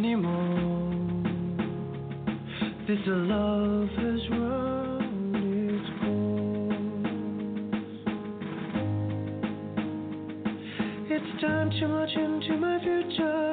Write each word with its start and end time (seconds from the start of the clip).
anymore. 0.00 0.94
This 2.88 2.98
love 3.06 3.88
has 3.88 4.30
run 4.30 5.34
its 5.68 5.88
course. 6.00 6.40
It's 11.10 11.30
time 11.42 11.70
to 11.70 11.88
march 11.88 12.16
into 12.16 12.56
my 12.56 12.78
future. 12.82 13.49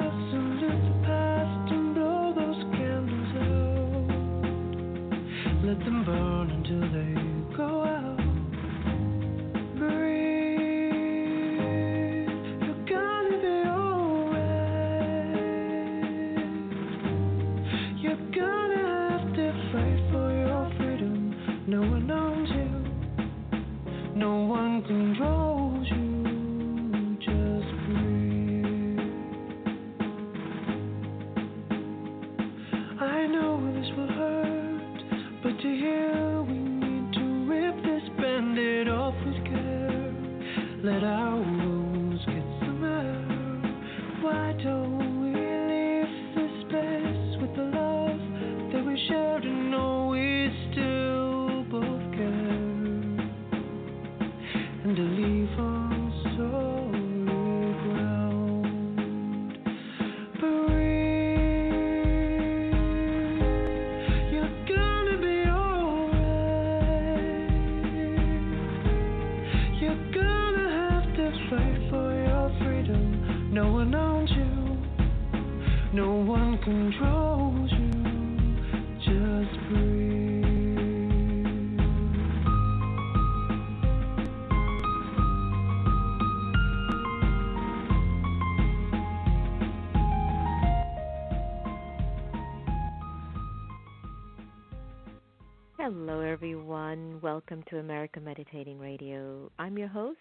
Welcome 97.58 97.76
to 97.76 97.80
America 97.80 98.20
Meditating 98.20 98.78
Radio. 98.78 99.50
I'm 99.58 99.76
your 99.76 99.88
host, 99.88 100.18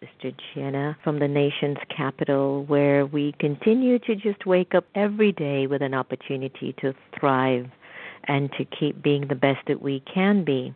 Sister 0.00 0.36
Jenna 0.54 0.94
from 1.02 1.18
the 1.18 1.28
nation's 1.28 1.78
capital, 1.96 2.66
where 2.66 3.06
we 3.06 3.34
continue 3.40 3.98
to 4.00 4.14
just 4.14 4.44
wake 4.44 4.74
up 4.74 4.84
every 4.94 5.32
day 5.32 5.66
with 5.66 5.80
an 5.80 5.94
opportunity 5.94 6.74
to 6.82 6.92
thrive 7.18 7.66
and 8.24 8.50
to 8.58 8.66
keep 8.78 9.02
being 9.02 9.26
the 9.28 9.34
best 9.34 9.60
that 9.68 9.80
we 9.80 10.02
can 10.12 10.44
be. 10.44 10.74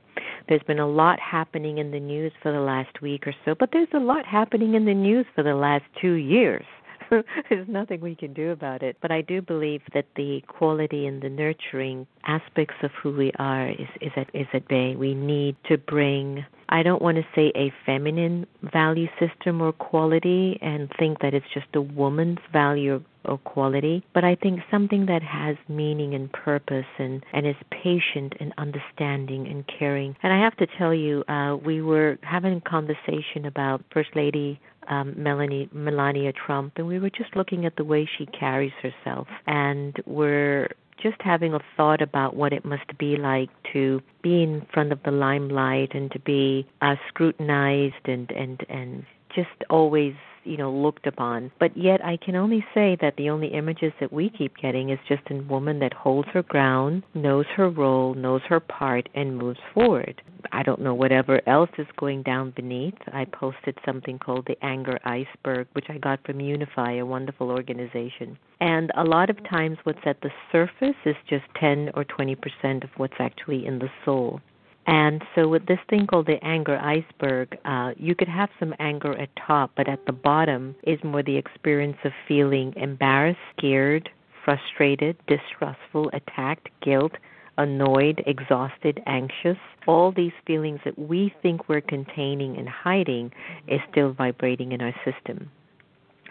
There's 0.48 0.62
been 0.62 0.78
a 0.78 0.88
lot 0.88 1.18
happening 1.20 1.76
in 1.76 1.90
the 1.90 2.00
news 2.00 2.32
for 2.42 2.50
the 2.50 2.60
last 2.60 3.02
week 3.02 3.26
or 3.26 3.34
so, 3.44 3.54
but 3.54 3.68
there's 3.72 3.88
a 3.92 3.98
lot 3.98 4.24
happening 4.24 4.74
in 4.74 4.86
the 4.86 4.94
news 4.94 5.26
for 5.34 5.42
the 5.42 5.54
last 5.54 5.84
two 6.00 6.14
years. 6.14 6.64
There's 7.48 7.68
nothing 7.68 8.00
we 8.00 8.14
can 8.14 8.32
do 8.32 8.50
about 8.50 8.82
it. 8.82 8.96
But 9.00 9.10
I 9.10 9.20
do 9.20 9.42
believe 9.42 9.82
that 9.94 10.06
the 10.16 10.42
quality 10.48 11.06
and 11.06 11.22
the 11.22 11.28
nurturing 11.28 12.06
aspects 12.26 12.76
of 12.82 12.90
who 13.02 13.14
we 13.14 13.32
are 13.38 13.68
is, 13.70 13.88
is 14.00 14.12
at 14.16 14.28
is 14.34 14.46
at 14.52 14.68
bay. 14.68 14.96
We 14.96 15.14
need 15.14 15.56
to 15.68 15.78
bring 15.78 16.44
I 16.68 16.82
don't 16.82 17.02
want 17.02 17.18
to 17.18 17.24
say 17.34 17.52
a 17.54 17.72
feminine 17.84 18.46
value 18.62 19.06
system 19.20 19.60
or 19.60 19.72
quality 19.72 20.58
and 20.62 20.90
think 20.98 21.20
that 21.20 21.34
it's 21.34 21.46
just 21.52 21.66
a 21.74 21.80
woman's 21.80 22.38
value 22.52 23.02
or 23.26 23.38
quality, 23.38 24.04
but 24.12 24.24
I 24.24 24.34
think 24.34 24.60
something 24.70 25.06
that 25.06 25.22
has 25.22 25.56
meaning 25.68 26.14
and 26.14 26.30
purpose 26.32 26.86
and, 26.98 27.24
and 27.32 27.46
is 27.46 27.54
patient 27.70 28.34
and 28.38 28.52
understanding 28.58 29.46
and 29.46 29.64
caring. 29.66 30.14
And 30.22 30.32
I 30.32 30.42
have 30.42 30.56
to 30.58 30.66
tell 30.78 30.92
you, 30.92 31.24
uh, 31.28 31.56
we 31.56 31.80
were 31.80 32.18
having 32.22 32.56
a 32.56 32.60
conversation 32.60 33.46
about 33.46 33.82
First 33.92 34.10
Lady 34.14 34.60
um, 34.88 35.14
Melanie 35.16 35.68
Melania 35.72 36.32
Trump, 36.32 36.74
and 36.76 36.86
we 36.86 36.98
were 36.98 37.10
just 37.10 37.34
looking 37.36 37.66
at 37.66 37.76
the 37.76 37.84
way 37.84 38.08
she 38.18 38.26
carries 38.26 38.72
herself, 38.82 39.28
and 39.46 39.96
we're 40.06 40.68
just 41.02 41.20
having 41.20 41.54
a 41.54 41.60
thought 41.76 42.00
about 42.00 42.36
what 42.36 42.52
it 42.52 42.64
must 42.64 42.96
be 42.98 43.16
like 43.16 43.50
to 43.72 44.00
be 44.22 44.42
in 44.42 44.66
front 44.72 44.92
of 44.92 45.02
the 45.04 45.10
limelight 45.10 45.94
and 45.94 46.10
to 46.12 46.20
be 46.20 46.66
uh, 46.82 46.94
scrutinized 47.08 48.06
and 48.06 48.30
and 48.30 48.64
and 48.68 49.04
just 49.34 49.50
always 49.70 50.14
you 50.44 50.56
know 50.56 50.72
looked 50.72 51.06
upon. 51.06 51.50
But 51.58 51.76
yet 51.76 52.04
i 52.04 52.16
can 52.16 52.36
only 52.36 52.64
say 52.74 52.96
that 53.00 53.16
the 53.16 53.30
only 53.30 53.48
images 53.48 53.92
that 54.00 54.12
we 54.12 54.30
keep 54.30 54.56
getting 54.56 54.90
is 54.90 54.98
just 55.08 55.22
a 55.30 55.42
woman 55.42 55.78
that 55.80 55.92
holds 55.92 56.28
her 56.30 56.42
ground 56.42 57.02
knows 57.14 57.46
her 57.56 57.68
role 57.68 58.14
knows 58.14 58.42
her 58.48 58.60
part 58.60 59.08
and 59.14 59.36
moves 59.36 59.60
forward. 59.72 60.20
I 60.52 60.62
don't 60.62 60.82
know 60.82 60.94
whatever 60.94 61.40
else 61.48 61.70
is 61.78 61.86
going 61.96 62.22
down 62.22 62.52
beneath. 62.54 62.94
I 63.12 63.24
posted 63.24 63.78
something 63.84 64.18
called 64.18 64.46
the 64.46 64.62
anger 64.64 64.98
iceberg 65.04 65.66
which 65.72 65.86
i 65.88 65.98
got 65.98 66.24
from 66.24 66.40
unify 66.40 66.92
a 66.94 67.06
wonderful 67.06 67.50
organization. 67.50 68.38
And 68.60 68.90
a 68.96 69.04
lot 69.04 69.30
of 69.30 69.42
times 69.48 69.78
what's 69.84 70.06
at 70.06 70.20
the 70.20 70.30
surface 70.52 70.96
is 71.04 71.16
just 71.28 71.44
10 71.60 71.90
or 71.94 72.04
20% 72.04 72.84
of 72.84 72.90
what's 72.96 73.14
actually 73.18 73.66
in 73.66 73.78
the 73.78 73.90
soul 74.04 74.40
And 74.86 75.22
so, 75.34 75.48
with 75.48 75.66
this 75.66 75.78
thing 75.88 76.06
called 76.06 76.26
the 76.26 76.42
anger 76.44 76.76
iceberg, 76.78 77.56
uh, 77.64 77.92
you 77.96 78.14
could 78.14 78.28
have 78.28 78.50
some 78.58 78.74
anger 78.78 79.16
at 79.18 79.30
top, 79.36 79.70
but 79.76 79.88
at 79.88 80.04
the 80.04 80.12
bottom 80.12 80.74
is 80.82 81.02
more 81.02 81.22
the 81.22 81.36
experience 81.36 81.96
of 82.04 82.12
feeling 82.28 82.74
embarrassed, 82.76 83.38
scared, 83.56 84.10
frustrated, 84.44 85.16
distrustful, 85.26 86.10
attacked, 86.12 86.68
guilt, 86.82 87.12
annoyed, 87.56 88.22
exhausted, 88.26 89.02
anxious. 89.06 89.56
All 89.86 90.12
these 90.12 90.32
feelings 90.46 90.80
that 90.84 90.98
we 90.98 91.34
think 91.40 91.68
we're 91.68 91.80
containing 91.80 92.58
and 92.58 92.68
hiding 92.68 93.32
is 93.66 93.80
still 93.90 94.12
vibrating 94.12 94.72
in 94.72 94.82
our 94.82 94.94
system. 95.04 95.50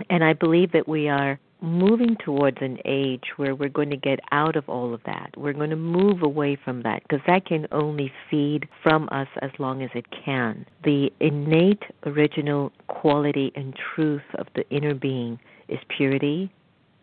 And 0.09 0.23
I 0.23 0.33
believe 0.33 0.71
that 0.71 0.87
we 0.87 1.07
are 1.07 1.39
moving 1.61 2.17
towards 2.23 2.57
an 2.59 2.77
age 2.83 3.23
where 3.37 3.55
we're 3.55 3.69
going 3.69 3.89
to 3.89 3.97
get 3.97 4.19
out 4.33 4.57
of 4.57 4.67
all 4.67 4.93
of 4.93 5.01
that. 5.05 5.29
We're 5.37 5.53
going 5.53 5.69
to 5.69 5.77
move 5.77 6.21
away 6.21 6.57
from 6.63 6.83
that 6.83 7.03
because 7.03 7.21
that 7.25 7.45
can 7.45 7.67
only 7.71 8.11
feed 8.29 8.67
from 8.83 9.07
us 9.11 9.29
as 9.41 9.51
long 9.59 9.81
as 9.81 9.89
it 9.95 10.05
can. 10.25 10.65
The 10.83 11.09
innate 11.21 11.83
original 12.05 12.73
quality 12.87 13.53
and 13.55 13.73
truth 13.95 14.23
of 14.35 14.47
the 14.55 14.69
inner 14.69 14.93
being 14.93 15.39
is 15.69 15.79
purity 15.95 16.51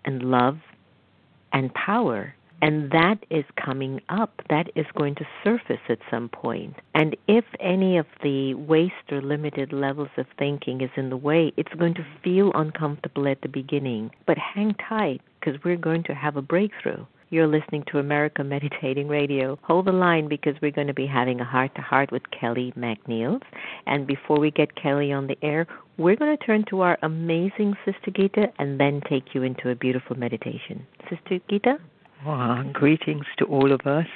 and 0.05 0.23
love 0.23 0.59
and 1.53 1.73
power. 1.73 2.35
And 2.63 2.91
that 2.91 3.17
is 3.31 3.45
coming 3.63 4.01
up. 4.09 4.43
That 4.51 4.71
is 4.75 4.87
going 4.97 5.15
to 5.17 5.27
surface 5.43 5.81
at 5.89 5.99
some 6.11 6.29
point. 6.29 6.77
And 6.95 7.17
if 7.27 7.45
any 7.59 7.97
of 7.97 8.07
the 8.23 8.55
waste 8.55 8.95
or 9.11 9.23
limited 9.23 9.73
levels 9.73 10.11
of 10.17 10.27
thinking 10.39 10.83
is 10.83 10.91
in 10.97 11.11
the 11.11 11.17
way, 11.17 11.53
it's 11.57 11.73
going 11.79 11.95
to 11.95 12.07
feel 12.23 12.53
uncomfortable 12.55 13.29
at 13.29 13.41
the 13.41 13.49
beginning. 13.49 14.11
But 14.27 14.37
hang 14.39 14.75
tight 14.89 15.23
because 15.41 15.61
we're 15.65 15.77
going 15.77 16.03
to 16.05 16.15
have 16.15 16.37
a 16.37 16.43
breakthrough. 16.43 17.07
You're 17.33 17.47
listening 17.47 17.85
to 17.93 18.01
America 18.01 18.43
Meditating 18.43 19.07
Radio. 19.07 19.57
Hold 19.63 19.87
the 19.87 19.93
line 19.93 20.29
because 20.29 20.57
we're 20.61 20.73
going 20.73 20.89
to 20.89 20.95
be 20.95 21.07
having 21.07 21.41
a 21.41 21.45
heart 21.45 21.73
to 21.77 21.81
heart 21.81 22.11
with 22.11 22.23
Kelly 22.33 22.73
McNelis. 22.77 23.41
And 23.87 24.05
before 24.05 24.41
we 24.41 24.51
get 24.51 24.75
Kelly 24.75 25.13
on 25.13 25.29
the 25.29 25.39
air, 25.41 25.65
we're 25.97 26.17
going 26.17 26.37
to 26.37 26.45
turn 26.45 26.65
to 26.71 26.81
our 26.81 26.99
amazing 27.03 27.75
Sister 27.85 28.11
Gita 28.13 28.49
and 28.59 28.81
then 28.81 29.01
take 29.09 29.33
you 29.33 29.45
into 29.45 29.71
a 29.71 29.77
beautiful 29.77 30.19
meditation. 30.19 30.85
Sister 31.09 31.39
Gita? 31.49 31.79
Well, 32.27 32.65
greetings 32.73 33.27
to 33.39 33.45
all 33.47 33.73
of 33.73 33.87
us. 33.87 34.07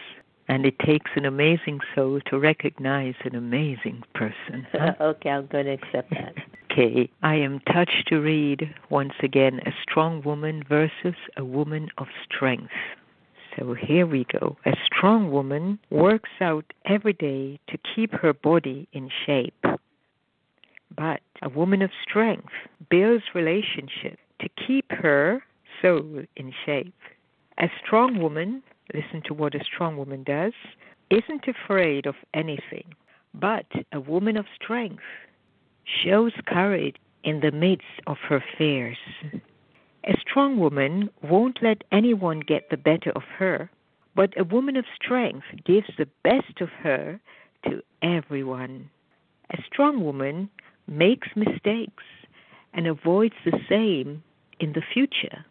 And 0.46 0.66
it 0.66 0.78
takes 0.78 1.10
an 1.16 1.24
amazing 1.24 1.80
soul 1.94 2.20
to 2.26 2.38
recognize 2.38 3.14
an 3.24 3.34
amazing 3.34 4.02
person. 4.14 4.66
Okay, 5.00 5.30
I'm 5.30 5.46
going 5.46 5.66
to 5.66 5.72
accept 5.72 6.10
that. 6.10 6.34
okay, 6.70 7.10
I 7.22 7.36
am 7.36 7.60
touched 7.60 8.08
to 8.08 8.20
read 8.20 8.74
once 8.90 9.14
again 9.22 9.60
a 9.64 9.72
strong 9.82 10.22
woman 10.22 10.62
versus 10.68 11.14
a 11.38 11.44
woman 11.44 11.88
of 11.96 12.08
strength. 12.24 12.72
So 13.56 13.74
here 13.74 14.06
we 14.06 14.26
go. 14.38 14.56
A 14.66 14.74
strong 14.84 15.30
woman 15.30 15.78
works 15.90 16.30
out 16.40 16.64
every 16.84 17.14
day 17.14 17.58
to 17.68 17.78
keep 17.94 18.12
her 18.12 18.34
body 18.34 18.86
in 18.92 19.10
shape. 19.24 19.64
But 20.94 21.20
a 21.40 21.48
woman 21.48 21.80
of 21.80 21.90
strength 22.02 22.52
builds 22.90 23.24
relationships 23.34 24.18
to 24.40 24.48
keep 24.66 24.90
her 24.92 25.42
soul 25.80 26.24
in 26.36 26.52
shape. 26.66 26.94
A 27.58 27.70
strong 27.84 28.18
woman, 28.18 28.62
listen 28.92 29.22
to 29.26 29.34
what 29.34 29.54
a 29.54 29.64
strong 29.64 29.96
woman 29.96 30.24
does, 30.24 30.52
isn't 31.10 31.46
afraid 31.46 32.06
of 32.06 32.16
anything, 32.34 32.94
but 33.32 33.66
a 33.92 34.00
woman 34.00 34.36
of 34.36 34.46
strength 34.60 35.02
shows 35.84 36.32
courage 36.46 36.96
in 37.22 37.40
the 37.40 37.52
midst 37.52 38.00
of 38.06 38.18
her 38.28 38.42
fears. 38.58 38.98
A 40.04 40.16
strong 40.20 40.58
woman 40.58 41.10
won't 41.22 41.62
let 41.62 41.84
anyone 41.92 42.40
get 42.40 42.68
the 42.70 42.76
better 42.76 43.10
of 43.12 43.22
her, 43.38 43.70
but 44.14 44.38
a 44.38 44.44
woman 44.44 44.76
of 44.76 44.84
strength 44.94 45.46
gives 45.64 45.88
the 45.96 46.08
best 46.22 46.60
of 46.60 46.68
her 46.82 47.20
to 47.64 47.82
everyone. 48.02 48.90
A 49.50 49.62
strong 49.62 50.04
woman 50.04 50.50
makes 50.86 51.28
mistakes 51.36 52.04
and 52.72 52.86
avoids 52.86 53.34
the 53.44 53.58
same 53.68 54.22
in 54.60 54.72
the 54.72 54.82
future. 54.92 55.44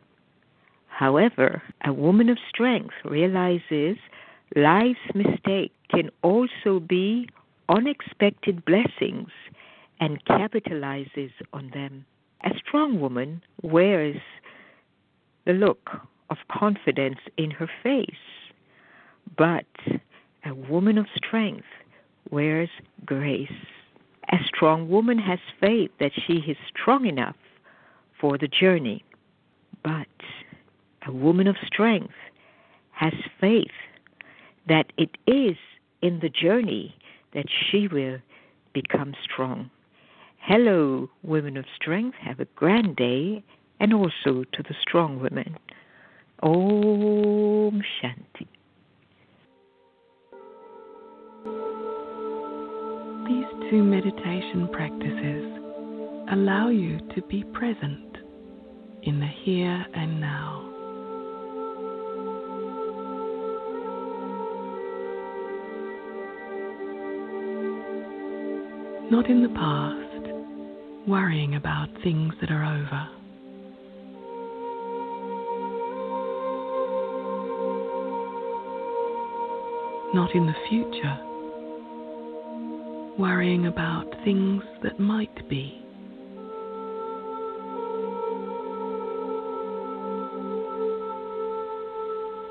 However, 0.95 1.63
a 1.83 1.91
woman 1.91 2.29
of 2.29 2.37
strength 2.47 2.93
realizes 3.03 3.97
life's 4.55 4.99
mistake 5.15 5.71
can 5.89 6.11
also 6.21 6.79
be 6.79 7.27
unexpected 7.67 8.63
blessings 8.63 9.29
and 9.99 10.23
capitalizes 10.25 11.31
on 11.51 11.71
them. 11.73 12.05
A 12.43 12.51
strong 12.59 12.99
woman 12.99 13.41
wears 13.63 14.21
the 15.45 15.53
look 15.53 15.89
of 16.29 16.37
confidence 16.51 17.19
in 17.37 17.49
her 17.49 17.69
face, 17.81 18.25
but 19.35 19.65
a 20.45 20.53
woman 20.53 20.99
of 20.99 21.07
strength 21.15 21.65
wears 22.29 22.69
grace. 23.03 23.49
A 24.31 24.37
strong 24.45 24.89
woman 24.89 25.17
has 25.17 25.39
faith 25.59 25.89
that 25.99 26.11
she 26.27 26.33
is 26.47 26.57
strong 26.69 27.07
enough 27.07 27.35
for 28.21 28.37
the 28.37 28.47
journey, 28.47 29.03
but 29.83 30.07
a 31.07 31.11
woman 31.11 31.47
of 31.47 31.55
strength 31.65 32.13
has 32.91 33.13
faith 33.39 33.67
that 34.67 34.91
it 34.97 35.09
is 35.27 35.57
in 36.01 36.19
the 36.21 36.29
journey 36.29 36.95
that 37.33 37.45
she 37.49 37.87
will 37.87 38.17
become 38.73 39.13
strong. 39.23 39.69
Hello, 40.37 41.09
women 41.23 41.57
of 41.57 41.65
strength. 41.75 42.17
Have 42.21 42.39
a 42.39 42.45
grand 42.55 42.95
day, 42.95 43.43
and 43.79 43.93
also 43.93 44.43
to 44.53 44.63
the 44.63 44.75
strong 44.81 45.19
women. 45.19 45.57
Om 46.41 47.81
Shanti. 48.01 48.47
These 53.27 53.71
two 53.71 53.83
meditation 53.83 54.67
practices 54.71 55.53
allow 56.31 56.69
you 56.69 56.99
to 57.15 57.21
be 57.29 57.43
present 57.53 58.17
in 59.03 59.19
the 59.19 59.29
here 59.45 59.85
and 59.95 60.19
now. 60.19 60.72
Not 69.13 69.29
in 69.29 69.43
the 69.43 69.49
past, 69.49 71.07
worrying 71.07 71.53
about 71.53 71.87
things 72.01 72.33
that 72.41 72.49
are 72.49 72.65
over. 72.65 73.07
Not 80.15 80.33
in 80.33 80.47
the 80.47 80.55
future, 80.67 81.19
worrying 83.19 83.67
about 83.67 84.07
things 84.23 84.63
that 84.81 84.99
might 84.99 85.47
be. 85.47 85.79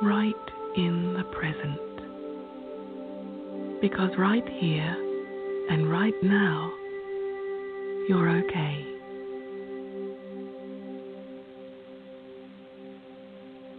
Right 0.00 0.34
in 0.76 1.14
the 1.14 1.24
present. 1.24 1.80
Because 3.80 4.16
right 4.16 4.48
here, 4.60 5.01
and 5.70 5.90
right 5.90 6.14
now, 6.22 6.72
you're 8.08 8.28
okay. 8.44 8.84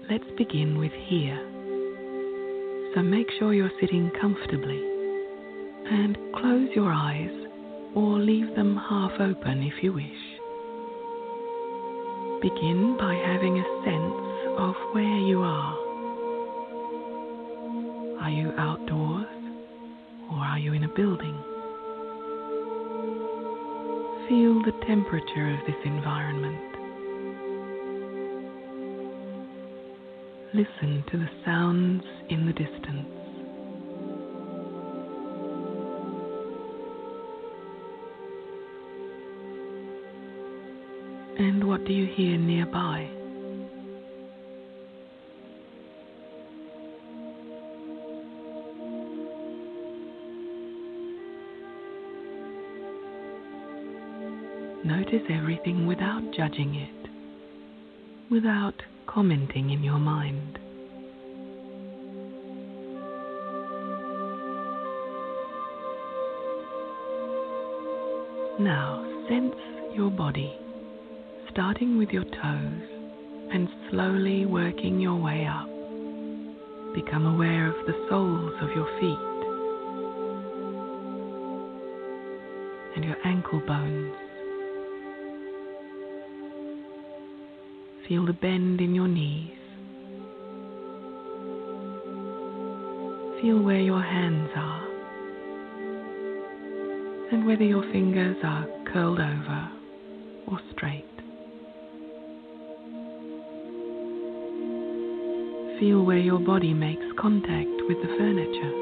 Let's 0.09 0.29
begin 0.37 0.77
with 0.77 0.91
here. 1.07 1.39
So 2.93 3.01
make 3.01 3.27
sure 3.39 3.53
you're 3.53 3.71
sitting 3.81 4.11
comfortably 4.21 4.81
and 5.89 6.17
close 6.35 6.69
your 6.75 6.91
eyes 6.91 7.31
or 7.95 8.19
leave 8.19 8.55
them 8.55 8.75
half 8.77 9.11
open 9.19 9.63
if 9.63 9.83
you 9.83 9.93
wish. 9.93 10.05
Begin 12.41 12.97
by 12.99 13.15
having 13.15 13.57
a 13.57 13.63
sense 13.85 14.57
of 14.59 14.75
where 14.93 15.19
you 15.19 15.41
are. 15.41 15.73
Are 18.21 18.29
you 18.29 18.51
outdoors 18.57 19.27
or 20.31 20.37
are 20.37 20.59
you 20.59 20.73
in 20.73 20.83
a 20.83 20.89
building? 20.89 21.52
Feel 24.29 24.63
the 24.63 24.71
temperature 24.87 25.49
of 25.49 25.65
this 25.67 25.75
environment. 25.83 26.57
Listen 30.53 31.03
to 31.11 31.17
the 31.17 31.29
sounds 31.43 32.03
in 32.29 32.45
the 32.45 32.53
distance. 32.53 33.07
And 41.37 41.67
what 41.67 41.83
do 41.85 41.91
you 41.91 42.05
hear 42.05 42.37
nearby? 42.37 43.22
notice 55.03 55.27
everything 55.29 55.85
without 55.85 56.21
judging 56.35 56.75
it, 56.75 57.09
without 58.31 58.75
commenting 59.05 59.71
in 59.71 59.83
your 59.83 59.99
mind. 59.99 60.57
Now 68.59 69.03
sense 69.27 69.55
your 69.93 70.09
body, 70.09 70.53
starting 71.51 71.97
with 71.97 72.09
your 72.09 72.23
toes 72.23 72.87
and 73.51 73.67
slowly 73.89 74.45
working 74.45 75.01
your 75.01 75.19
way 75.19 75.45
up. 75.45 75.67
Become 76.95 77.25
aware 77.25 77.67
of 77.67 77.85
the 77.87 78.05
soles 78.09 78.53
of 78.61 78.69
your 78.69 78.87
feet 78.99 79.33
and 82.95 83.03
your 83.03 83.17
ankle 83.25 83.61
bones. 83.67 84.15
Feel 88.07 88.25
the 88.25 88.33
bend 88.33 88.81
in 88.81 88.93
your 88.93 89.07
knees. 89.07 89.51
Feel 93.41 93.61
where 93.61 93.79
your 93.79 94.01
hands 94.01 94.49
are 94.55 94.87
and 97.31 97.47
whether 97.47 97.63
your 97.63 97.83
fingers 97.91 98.37
are 98.43 98.67
curled 98.91 99.19
over 99.19 99.69
or 100.47 100.59
straight. 100.75 101.05
Feel 105.79 106.03
where 106.05 106.19
your 106.19 106.39
body 106.39 106.73
makes 106.73 107.05
contact 107.19 107.81
with 107.87 107.97
the 108.01 108.15
furniture. 108.17 108.79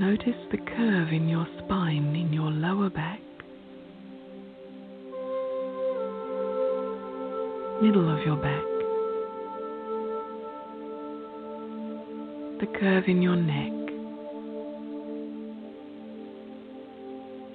Notice 0.00 0.40
the 0.50 0.58
curve 0.58 1.12
in 1.12 1.28
your 1.28 1.46
spine 1.58 2.16
in 2.16 2.32
your 2.32 2.50
lower 2.50 2.88
back, 2.88 3.20
middle 7.82 8.08
of 8.08 8.24
your 8.24 8.36
back, 8.36 8.62
the 12.60 12.78
curve 12.78 13.08
in 13.08 13.20
your 13.20 13.34
neck. 13.34 13.72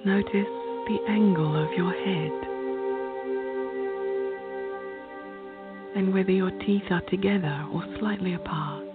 Notice 0.04 0.52
the 0.86 0.98
angle 1.08 1.56
of 1.56 1.72
your 1.72 1.92
head 1.92 2.32
and 5.96 6.12
whether 6.12 6.30
your 6.30 6.50
teeth 6.60 6.90
are 6.90 7.00
together 7.08 7.66
or 7.72 7.82
slightly 7.98 8.34
apart. 8.34 8.87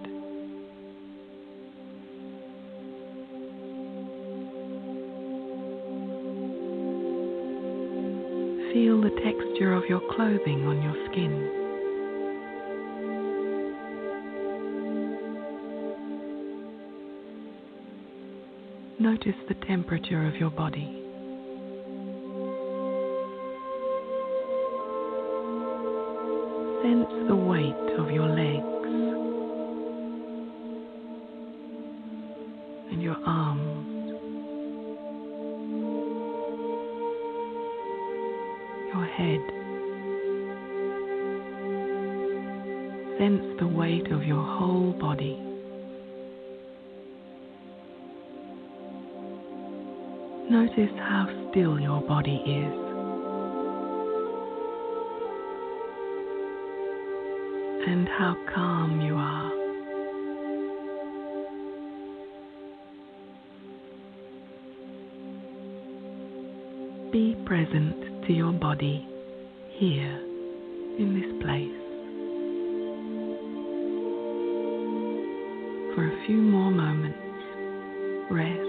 Texture 9.24 9.72
of 9.72 9.84
your 9.88 10.02
clothing 10.14 10.66
on 10.66 10.82
your 10.82 10.94
skin. 11.10 11.50
Notice 19.00 19.34
the 19.48 19.54
temperature 19.66 20.26
of 20.26 20.36
your 20.36 20.50
body. 20.50 21.03
Notice 50.54 50.94
how 50.98 51.26
still 51.50 51.80
your 51.80 52.00
body 52.02 52.36
is. 52.46 52.74
And 57.88 58.06
how 58.06 58.36
calm 58.54 59.00
you 59.00 59.16
are. 59.16 59.50
Be 67.10 67.34
present 67.44 68.24
to 68.28 68.32
your 68.32 68.52
body 68.52 69.08
here 69.70 70.20
in 71.00 71.20
this 71.20 71.32
place. 71.42 71.80
For 75.96 76.06
a 76.06 76.26
few 76.26 76.40
more 76.40 76.70
moments, 76.70 77.18
rest 78.30 78.63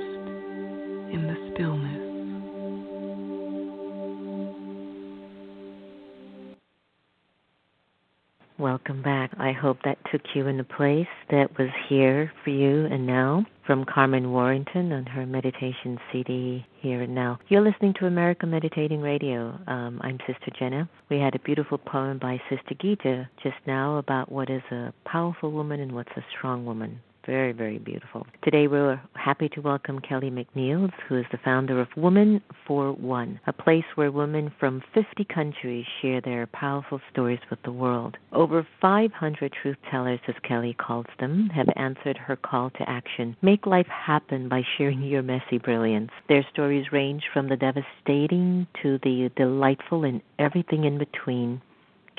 hope 9.65 9.79
that 9.83 9.97
took 10.11 10.21
you 10.35 10.45
in 10.45 10.59
a 10.59 10.63
place 10.63 11.07
that 11.31 11.49
was 11.57 11.69
here 11.89 12.31
for 12.43 12.51
you 12.51 12.85
and 12.85 13.07
now. 13.07 13.43
From 13.65 13.83
Carmen 13.83 14.31
Warrington 14.31 14.91
on 14.91 15.07
her 15.07 15.25
meditation 15.25 15.97
CD, 16.11 16.63
Here 16.81 17.01
and 17.01 17.15
Now. 17.15 17.39
You're 17.47 17.67
listening 17.67 17.95
to 17.99 18.05
America 18.05 18.45
Meditating 18.45 19.01
Radio. 19.01 19.57
Um, 19.65 19.99
I'm 20.03 20.19
Sister 20.27 20.51
Jenna. 20.59 20.87
We 21.09 21.17
had 21.17 21.33
a 21.33 21.39
beautiful 21.39 21.79
poem 21.79 22.19
by 22.19 22.39
Sister 22.47 22.75
Gita 22.79 23.27
just 23.41 23.55
now 23.65 23.97
about 23.97 24.31
what 24.31 24.51
is 24.51 24.61
a 24.69 24.93
powerful 25.03 25.51
woman 25.51 25.79
and 25.79 25.93
what's 25.93 26.15
a 26.15 26.23
strong 26.37 26.63
woman. 26.67 26.99
Very, 27.25 27.53
very 27.53 27.79
beautiful. 27.79 28.27
Today 28.43 28.67
we're 28.67 29.01
happy 29.15 29.49
to 29.49 29.61
welcome 29.61 29.99
Kelly 29.99 30.29
McNelis, 30.29 30.93
who 31.09 31.17
is 31.17 31.25
the 31.31 31.39
founder 31.43 31.81
of 31.81 31.87
Woman 31.97 32.39
for 32.67 32.91
One, 32.91 33.39
a 33.47 33.53
place 33.53 33.85
where 33.95 34.11
women 34.11 34.53
from 34.59 34.83
50 34.93 35.25
countries 35.25 35.85
share 36.01 36.21
their 36.21 36.45
powerful 36.45 37.01
stories 37.11 37.39
with 37.49 37.57
the 37.63 37.71
world. 37.71 38.15
Over 38.31 38.67
500 38.79 39.51
truth 39.59 39.77
tellers, 39.89 40.19
as 40.27 40.35
Kelly 40.47 40.75
calls 40.77 41.07
them, 41.19 41.49
have 41.49 41.69
answered 41.75 42.17
her 42.17 42.35
call 42.35 42.69
to 42.71 42.87
action. 42.89 43.35
Make 43.41 43.65
life 43.65 43.87
happen 43.87 44.47
by 44.47 44.61
sharing 44.77 45.01
your 45.01 45.23
messy 45.23 45.57
brilliance. 45.57 46.11
Their 46.29 46.45
stories 46.53 46.91
range 46.91 47.23
from 47.33 47.49
the 47.49 47.57
devastating 47.57 48.67
to 48.83 48.99
the 49.01 49.31
delightful 49.35 50.03
and 50.03 50.21
everything 50.37 50.83
in 50.83 50.99
between. 50.99 51.61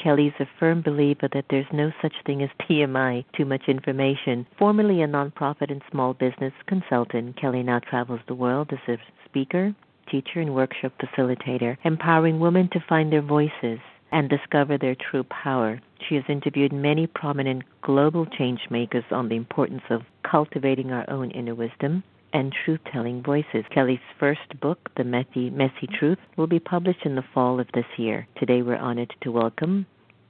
Kelly's 0.03 0.33
a 0.39 0.47
firm 0.59 0.83
believer 0.83 1.29
that 1.33 1.47
there's 1.51 1.73
no 1.73 1.91
such 2.03 2.15
thing 2.25 2.43
as 2.43 2.51
TMI, 2.61 3.25
too 3.37 3.45
much 3.45 3.69
information. 3.69 4.47
Formerly 4.59 5.03
a 5.03 5.09
nonprofit 5.09 5.71
and 5.71 5.83
small 5.91 6.15
business 6.15 6.53
consultant, 6.67 7.37
Kelly 7.37 7.63
now 7.63 7.79
travels 7.79 8.21
the 8.27 8.35
world 8.35 8.73
as 8.73 8.79
a 8.89 8.99
speaker, 9.25 9.75
teacher, 10.11 10.41
and 10.41 10.55
workshop 10.55 10.93
facilitator, 10.99 11.77
empowering 11.85 12.41
women 12.41 12.69
to 12.73 12.85
find 12.89 13.13
their 13.13 13.23
voices 13.23 13.79
and 14.13 14.29
discover 14.29 14.79
their 14.79 14.95
true 14.95 15.25
power. 15.25 15.81
She 16.09 16.15
has 16.15 16.25
interviewed 16.29 16.73
many 16.73 17.07
prominent 17.07 17.65
global 17.83 18.27
change 18.27 18.61
makers 18.71 19.05
on 19.11 19.29
the 19.29 19.37
importance 19.37 19.83
of 19.91 20.03
cultivating 20.23 20.93
our 20.93 21.09
own 21.11 21.31
inner 21.31 21.55
wisdom 21.55 22.03
and 22.33 22.55
truth 22.65 22.81
telling 22.93 23.23
voices. 23.23 23.65
Kelly's 23.73 23.99
first 24.19 24.61
book, 24.61 24.91
The 24.97 25.05
Messy, 25.05 25.51
Messy 25.51 25.89
Truth, 25.99 26.19
will 26.37 26.47
be 26.47 26.59
published 26.59 27.05
in 27.05 27.15
the 27.15 27.25
fall 27.35 27.61
of 27.61 27.69
this 27.75 27.87
year. 27.97 28.27
Today 28.39 28.63
we're 28.63 28.77
honored 28.77 29.13
to 29.23 29.33
welcome 29.33 29.87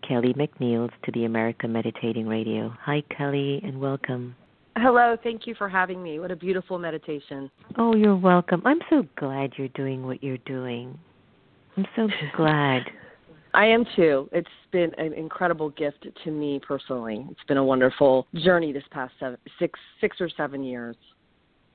Kelly 0.07 0.35
McNelis 0.35 0.91
to 1.05 1.13
the 1.13 1.25
America 1.25 1.67
Meditating 1.67 2.27
Radio. 2.27 2.73
Hi, 2.83 3.03
Kelly, 3.17 3.61
and 3.65 3.81
welcome. 3.81 4.37
Hello, 4.77 5.17
thank 5.23 5.47
you 5.47 5.55
for 5.55 5.69
having 5.69 6.03
me. 6.03 6.21
What 6.21 6.31
a 6.31 6.37
beautiful 6.37 6.79
meditation. 6.79 7.51
Oh, 7.79 7.97
you're 7.97 8.17
welcome. 8.17 8.63
I'm 8.65 8.81
so 8.91 9.07
glad 9.17 9.53
you're 9.57 9.69
doing 9.69 10.07
what 10.07 10.23
you're 10.23 10.39
doing. 10.39 10.99
I'm 11.77 11.87
so 11.97 12.09
glad. 12.37 12.83
I 13.55 13.65
am 13.65 13.87
too. 13.97 14.29
It's 14.33 14.49
been 14.71 14.93
an 14.99 15.15
incredible 15.15 15.71
gift 15.71 16.07
to 16.25 16.31
me 16.31 16.61
personally. 16.61 17.27
It's 17.31 17.41
been 17.49 17.57
a 17.57 17.65
wonderful 17.65 18.27
journey 18.35 18.71
this 18.71 18.85
past 18.91 19.15
seven, 19.19 19.39
six, 19.59 19.81
six 19.99 20.21
or 20.21 20.29
seven 20.29 20.63
years. 20.63 20.95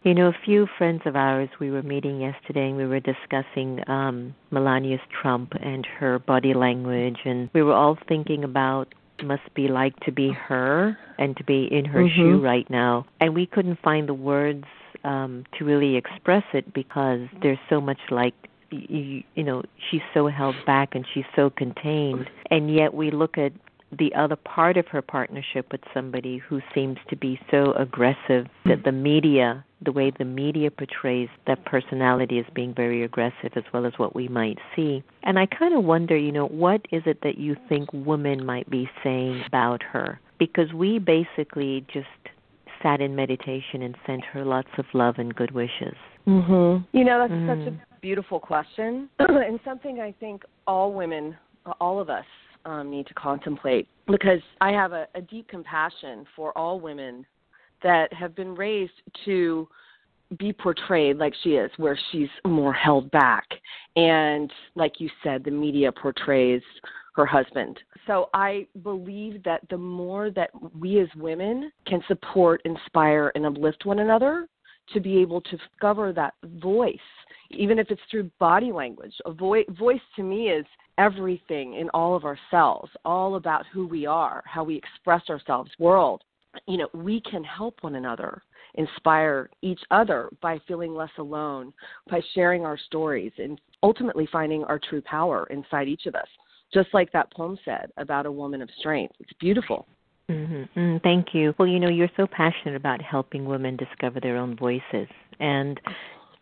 You 0.03 0.15
know, 0.15 0.29
a 0.29 0.37
few 0.45 0.67
friends 0.79 1.01
of 1.05 1.15
ours, 1.15 1.49
we 1.59 1.69
were 1.69 1.83
meeting 1.83 2.21
yesterday 2.21 2.69
and 2.69 2.75
we 2.75 2.87
were 2.87 2.99
discussing 2.99 3.87
um, 3.87 4.33
Melania's 4.51 5.01
Trump 5.21 5.53
and 5.61 5.85
her 5.85 6.17
body 6.17 6.55
language, 6.55 7.19
and 7.23 7.51
we 7.53 7.61
were 7.61 7.73
all 7.73 7.99
thinking 8.07 8.43
about 8.43 8.95
must 9.23 9.53
be 9.53 9.67
like 9.67 9.95
to 9.99 10.11
be 10.11 10.31
her 10.31 10.97
and 11.19 11.37
to 11.37 11.43
be 11.43 11.65
in 11.71 11.85
her 11.85 12.01
Mhm. 12.01 12.15
shoe 12.15 12.39
right 12.39 12.67
now. 12.71 13.05
And 13.19 13.35
we 13.35 13.45
couldn't 13.45 13.77
find 13.79 14.09
the 14.09 14.15
words 14.15 14.65
um, 15.03 15.45
to 15.57 15.65
really 15.65 15.95
express 15.95 16.43
it 16.53 16.73
because 16.73 17.21
there's 17.41 17.59
so 17.69 17.79
much 17.79 17.99
like 18.09 18.33
you, 18.71 19.23
you 19.35 19.43
know 19.43 19.61
she's 19.89 20.01
so 20.13 20.27
held 20.27 20.55
back 20.65 20.95
and 20.95 21.05
she's 21.13 21.25
so 21.35 21.51
contained, 21.51 22.27
and 22.49 22.73
yet 22.73 22.95
we 22.95 23.11
look 23.11 23.37
at 23.37 23.53
the 23.91 24.13
other 24.15 24.35
part 24.35 24.77
of 24.77 24.87
her 24.87 25.01
partnership 25.01 25.71
with 25.71 25.81
somebody 25.93 26.37
who 26.37 26.61
seems 26.73 26.97
to 27.09 27.15
be 27.15 27.39
so 27.51 27.73
aggressive 27.73 28.47
that 28.65 28.83
the 28.83 28.91
media 28.91 29.63
the 29.83 29.91
way 29.91 30.11
the 30.17 30.25
media 30.25 30.69
portrays 30.69 31.29
that 31.47 31.65
personality 31.65 32.39
as 32.39 32.45
being 32.53 32.73
very 32.73 33.03
aggressive 33.03 33.51
as 33.55 33.63
well 33.73 33.85
as 33.85 33.93
what 33.97 34.15
we 34.15 34.27
might 34.27 34.57
see 34.75 35.03
and 35.23 35.39
i 35.39 35.45
kind 35.45 35.75
of 35.75 35.83
wonder 35.83 36.15
you 36.17 36.31
know 36.31 36.47
what 36.47 36.81
is 36.91 37.03
it 37.05 37.19
that 37.23 37.37
you 37.37 37.55
think 37.67 37.91
women 37.93 38.45
might 38.45 38.69
be 38.69 38.89
saying 39.03 39.41
about 39.47 39.81
her 39.83 40.19
because 40.39 40.73
we 40.73 40.97
basically 40.97 41.85
just 41.93 42.07
sat 42.81 43.01
in 43.01 43.15
meditation 43.15 43.83
and 43.83 43.95
sent 44.05 44.23
her 44.25 44.43
lots 44.43 44.69
of 44.77 44.85
love 44.93 45.15
and 45.17 45.35
good 45.35 45.51
wishes? 45.51 45.95
Mhm. 46.27 46.85
You 46.91 47.03
know, 47.03 47.19
that's 47.19 47.31
mm. 47.31 47.65
such 47.65 47.73
a 47.73 47.99
beautiful 48.01 48.39
question 48.39 49.09
and 49.19 49.59
something 49.63 49.99
I 49.99 50.13
think 50.13 50.43
all 50.67 50.93
women, 50.93 51.37
all 51.79 51.99
of 51.99 52.09
us 52.09 52.25
um, 52.65 52.89
need 52.89 53.07
to 53.07 53.13
contemplate 53.13 53.87
because 54.07 54.41
I 54.59 54.71
have 54.71 54.93
a, 54.93 55.07
a 55.15 55.21
deep 55.21 55.47
compassion 55.47 56.25
for 56.35 56.55
all 56.57 56.79
women 56.79 57.25
that 57.83 58.11
have 58.13 58.35
been 58.35 58.55
raised 58.55 58.93
to 59.25 59.67
be 60.39 60.53
portrayed 60.53 61.17
like 61.17 61.33
she 61.43 61.51
is, 61.51 61.69
where 61.77 61.99
she's 62.11 62.29
more 62.45 62.73
held 62.73 63.11
back. 63.11 63.45
And 63.95 64.51
like 64.75 64.99
you 64.99 65.09
said, 65.23 65.43
the 65.43 65.51
media 65.51 65.91
portrays 65.91 66.61
her 67.15 67.25
husband. 67.25 67.77
So 68.07 68.29
I 68.33 68.67
believe 68.83 69.43
that 69.43 69.61
the 69.69 69.77
more 69.77 70.29
that 70.31 70.49
we 70.79 70.99
as 70.99 71.09
women 71.17 71.71
can 71.85 72.01
support, 72.07 72.61
inspire, 72.63 73.31
and 73.35 73.45
uplift 73.45 73.85
one 73.85 73.99
another 73.99 74.47
to 74.93 74.99
be 74.99 75.17
able 75.17 75.41
to 75.41 75.57
discover 75.57 76.13
that 76.13 76.33
voice, 76.61 76.95
even 77.51 77.79
if 77.79 77.91
it's 77.91 78.01
through 78.09 78.31
body 78.39 78.71
language. 78.71 79.13
A 79.25 79.31
vo- 79.31 79.63
voice 79.77 80.01
to 80.15 80.23
me 80.23 80.49
is 80.49 80.65
everything 80.97 81.75
in 81.75 81.89
all 81.89 82.15
of 82.15 82.25
ourselves, 82.25 82.91
all 83.05 83.35
about 83.35 83.65
who 83.71 83.87
we 83.87 84.05
are, 84.05 84.43
how 84.45 84.63
we 84.63 84.75
express 84.75 85.23
ourselves, 85.29 85.71
world. 85.79 86.23
You 86.67 86.77
know, 86.77 86.89
we 86.93 87.21
can 87.21 87.43
help 87.43 87.77
one 87.81 87.95
another 87.95 88.41
inspire 88.75 89.49
each 89.61 89.81
other 89.91 90.29
by 90.41 90.59
feeling 90.67 90.95
less 90.95 91.11
alone, 91.17 91.73
by 92.09 92.21
sharing 92.33 92.65
our 92.65 92.77
stories, 92.77 93.31
and 93.37 93.59
ultimately 93.83 94.27
finding 94.31 94.63
our 94.63 94.79
true 94.89 95.01
power 95.01 95.47
inside 95.49 95.87
each 95.87 96.05
of 96.05 96.15
us. 96.15 96.27
Just 96.73 96.89
like 96.93 97.11
that 97.11 97.31
poem 97.33 97.57
said 97.65 97.91
about 97.97 98.25
a 98.25 98.31
woman 98.31 98.61
of 98.61 98.69
strength. 98.79 99.15
It's 99.19 99.33
beautiful. 99.39 99.87
Mm-hmm. 100.29 100.79
Mm, 100.79 101.03
thank 101.03 101.33
you. 101.33 101.53
Well, 101.57 101.67
you 101.67 101.79
know, 101.79 101.89
you're 101.89 102.09
so 102.15 102.25
passionate 102.25 102.75
about 102.75 103.01
helping 103.01 103.45
women 103.45 103.75
discover 103.75 104.21
their 104.21 104.37
own 104.37 104.55
voices. 104.55 105.07
And 105.39 105.79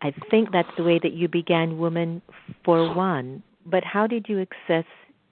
I 0.02 0.12
think 0.30 0.52
that's 0.52 0.68
the 0.76 0.84
way 0.84 1.00
that 1.02 1.12
you 1.12 1.26
began 1.26 1.78
Woman 1.78 2.22
for 2.64 2.94
One. 2.94 3.42
But 3.66 3.82
how 3.82 4.06
did 4.06 4.26
you 4.28 4.40
access 4.40 4.84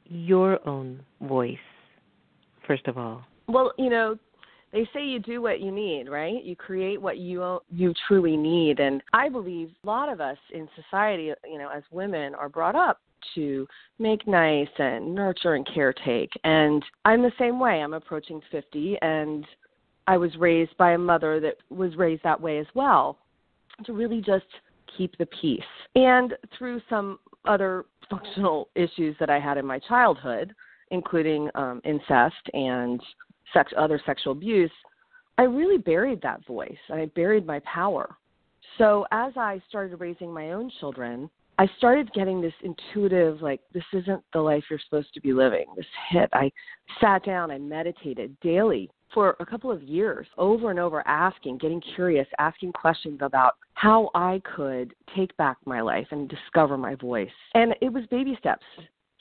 your 0.06 0.66
own 0.68 1.00
voice, 1.22 1.56
first 2.66 2.86
of 2.88 2.98
all? 2.98 3.24
Well, 3.46 3.72
you 3.78 3.90
know, 3.90 4.18
they 4.72 4.88
say 4.92 5.04
you 5.04 5.18
do 5.18 5.40
what 5.40 5.60
you 5.60 5.70
need, 5.70 6.08
right? 6.08 6.42
You 6.44 6.54
create 6.54 7.00
what 7.00 7.18
you 7.18 7.60
you 7.70 7.94
truly 8.06 8.36
need, 8.36 8.80
and 8.80 9.02
I 9.12 9.28
believe 9.28 9.70
a 9.82 9.86
lot 9.86 10.10
of 10.12 10.20
us 10.20 10.38
in 10.52 10.68
society, 10.74 11.32
you 11.50 11.58
know, 11.58 11.70
as 11.74 11.82
women, 11.90 12.34
are 12.34 12.48
brought 12.48 12.74
up 12.74 13.00
to 13.34 13.66
make 13.98 14.26
nice 14.26 14.68
and 14.78 15.14
nurture 15.14 15.54
and 15.54 15.66
caretake. 15.66 16.30
And 16.44 16.84
I'm 17.04 17.22
the 17.22 17.32
same 17.38 17.58
way. 17.58 17.80
I'm 17.80 17.94
approaching 17.94 18.40
50, 18.50 18.96
and 19.02 19.46
I 20.06 20.16
was 20.16 20.36
raised 20.36 20.76
by 20.76 20.92
a 20.92 20.98
mother 20.98 21.40
that 21.40 21.56
was 21.70 21.96
raised 21.96 22.22
that 22.24 22.40
way 22.40 22.58
as 22.58 22.66
well, 22.74 23.18
to 23.84 23.92
really 23.92 24.20
just 24.20 24.46
keep 24.96 25.16
the 25.18 25.26
peace. 25.40 25.60
And 25.94 26.34
through 26.56 26.80
some 26.88 27.18
other 27.44 27.86
functional 28.10 28.68
issues 28.74 29.16
that 29.20 29.30
I 29.30 29.38
had 29.38 29.58
in 29.58 29.66
my 29.66 29.78
childhood, 29.80 30.54
including 30.90 31.50
um, 31.54 31.80
incest 31.84 32.36
and 32.54 33.00
sex, 33.52 33.72
other 33.76 34.00
sexual 34.04 34.32
abuse, 34.32 34.70
I 35.38 35.42
really 35.42 35.78
buried 35.78 36.20
that 36.22 36.44
voice. 36.46 36.78
I 36.90 37.10
buried 37.14 37.46
my 37.46 37.60
power. 37.60 38.16
So 38.76 39.06
as 39.12 39.32
I 39.36 39.60
started 39.68 39.96
raising 39.96 40.32
my 40.32 40.52
own 40.52 40.70
children, 40.80 41.30
I 41.60 41.68
started 41.76 42.12
getting 42.12 42.40
this 42.40 42.52
intuitive, 42.62 43.42
like, 43.42 43.60
this 43.72 43.84
isn't 43.92 44.22
the 44.32 44.40
life 44.40 44.62
you're 44.70 44.78
supposed 44.84 45.12
to 45.14 45.20
be 45.20 45.32
living. 45.32 45.66
This 45.76 45.86
hit. 46.10 46.28
I 46.32 46.52
sat 47.00 47.24
down, 47.24 47.50
I 47.50 47.58
meditated 47.58 48.38
daily 48.40 48.90
for 49.12 49.36
a 49.40 49.46
couple 49.46 49.72
of 49.72 49.82
years, 49.82 50.26
over 50.36 50.70
and 50.70 50.78
over, 50.78 51.06
asking, 51.08 51.58
getting 51.58 51.82
curious, 51.96 52.28
asking 52.38 52.72
questions 52.72 53.18
about 53.22 53.56
how 53.74 54.10
I 54.14 54.40
could 54.54 54.94
take 55.16 55.36
back 55.36 55.56
my 55.64 55.80
life 55.80 56.06
and 56.12 56.28
discover 56.28 56.76
my 56.76 56.94
voice. 56.94 57.28
And 57.54 57.74
it 57.80 57.92
was 57.92 58.04
baby 58.06 58.36
steps 58.38 58.64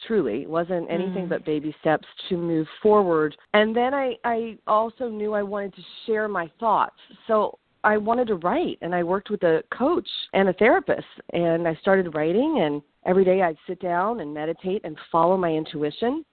truly 0.06 0.44
it 0.44 0.50
wasn't 0.50 0.90
anything 0.90 1.26
mm. 1.26 1.30
but 1.30 1.46
baby 1.46 1.76
steps 1.80 2.08
to 2.30 2.38
move 2.38 2.68
forward. 2.82 3.36
And 3.54 3.76
then 3.76 3.94
i 3.94 4.16
i 4.24 4.58
also 4.68 5.10
knew 5.10 5.34
i 5.34 5.44
wanted 5.44 5.76
to 5.76 5.82
share 6.06 6.28
my 6.28 6.50
thoughts. 6.60 6.96
So 7.28 7.58
i 7.84 7.98
wanted 7.98 8.28
to 8.28 8.36
write 8.36 8.78
and 8.82 8.94
i 8.94 9.04
worked 9.04 9.30
with 9.30 9.44
a 9.44 9.64
coach 9.72 10.08
and 10.34 10.50
a 10.50 10.54
therapist 10.54 11.08
and 11.34 11.68
i 11.68 11.76
started 11.76 12.16
writing 12.16 12.62
and 12.62 12.82
every 13.06 13.24
day 13.24 13.44
i'd 13.44 13.58
sit 13.68 13.80
down 13.80 14.20
and 14.20 14.34
meditate 14.34 14.82
and 14.84 14.98
follow 15.12 15.38
my 15.38 15.52
intuition. 15.52 16.24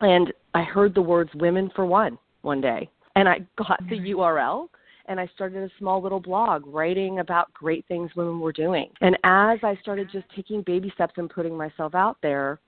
And 0.00 0.32
i 0.54 0.62
heard 0.62 0.94
the 0.94 1.02
words 1.02 1.30
women 1.34 1.70
for 1.74 1.86
one 1.86 2.18
one 2.42 2.60
day. 2.60 2.88
And 3.16 3.28
i 3.28 3.40
got 3.56 3.80
the 3.88 3.98
url 3.98 4.68
and 5.06 5.18
I 5.18 5.28
started 5.34 5.62
a 5.62 5.78
small 5.78 6.02
little 6.02 6.20
blog 6.20 6.66
writing 6.66 7.18
about 7.18 7.52
great 7.52 7.84
things 7.86 8.10
women 8.14 8.40
were 8.40 8.52
doing. 8.52 8.88
And 9.00 9.16
as 9.24 9.58
I 9.62 9.76
started 9.82 10.08
just 10.12 10.26
taking 10.34 10.62
baby 10.62 10.90
steps 10.94 11.14
and 11.16 11.28
putting 11.28 11.56
myself 11.56 11.94
out 11.94 12.16
there, 12.22 12.60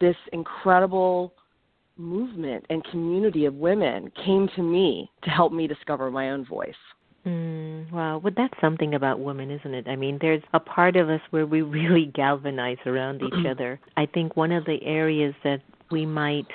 this 0.00 0.16
incredible 0.32 1.34
movement 1.96 2.64
and 2.70 2.82
community 2.84 3.44
of 3.44 3.54
women 3.54 4.10
came 4.24 4.48
to 4.56 4.62
me 4.62 5.10
to 5.22 5.30
help 5.30 5.52
me 5.52 5.66
discover 5.66 6.10
my 6.10 6.30
own 6.30 6.44
voice. 6.44 6.74
Mm, 7.26 7.92
wow, 7.92 8.18
well, 8.18 8.32
that's 8.34 8.54
something 8.62 8.94
about 8.94 9.20
women, 9.20 9.50
isn't 9.50 9.74
it? 9.74 9.86
I 9.86 9.94
mean, 9.94 10.18
there's 10.22 10.42
a 10.54 10.60
part 10.60 10.96
of 10.96 11.10
us 11.10 11.20
where 11.30 11.46
we 11.46 11.62
really 11.62 12.10
galvanize 12.14 12.78
around 12.86 13.22
each 13.22 13.46
other. 13.50 13.78
I 13.96 14.06
think 14.06 14.36
one 14.36 14.52
of 14.52 14.64
the 14.64 14.82
areas 14.82 15.34
that 15.44 15.60
we 15.90 16.06
might 16.06 16.46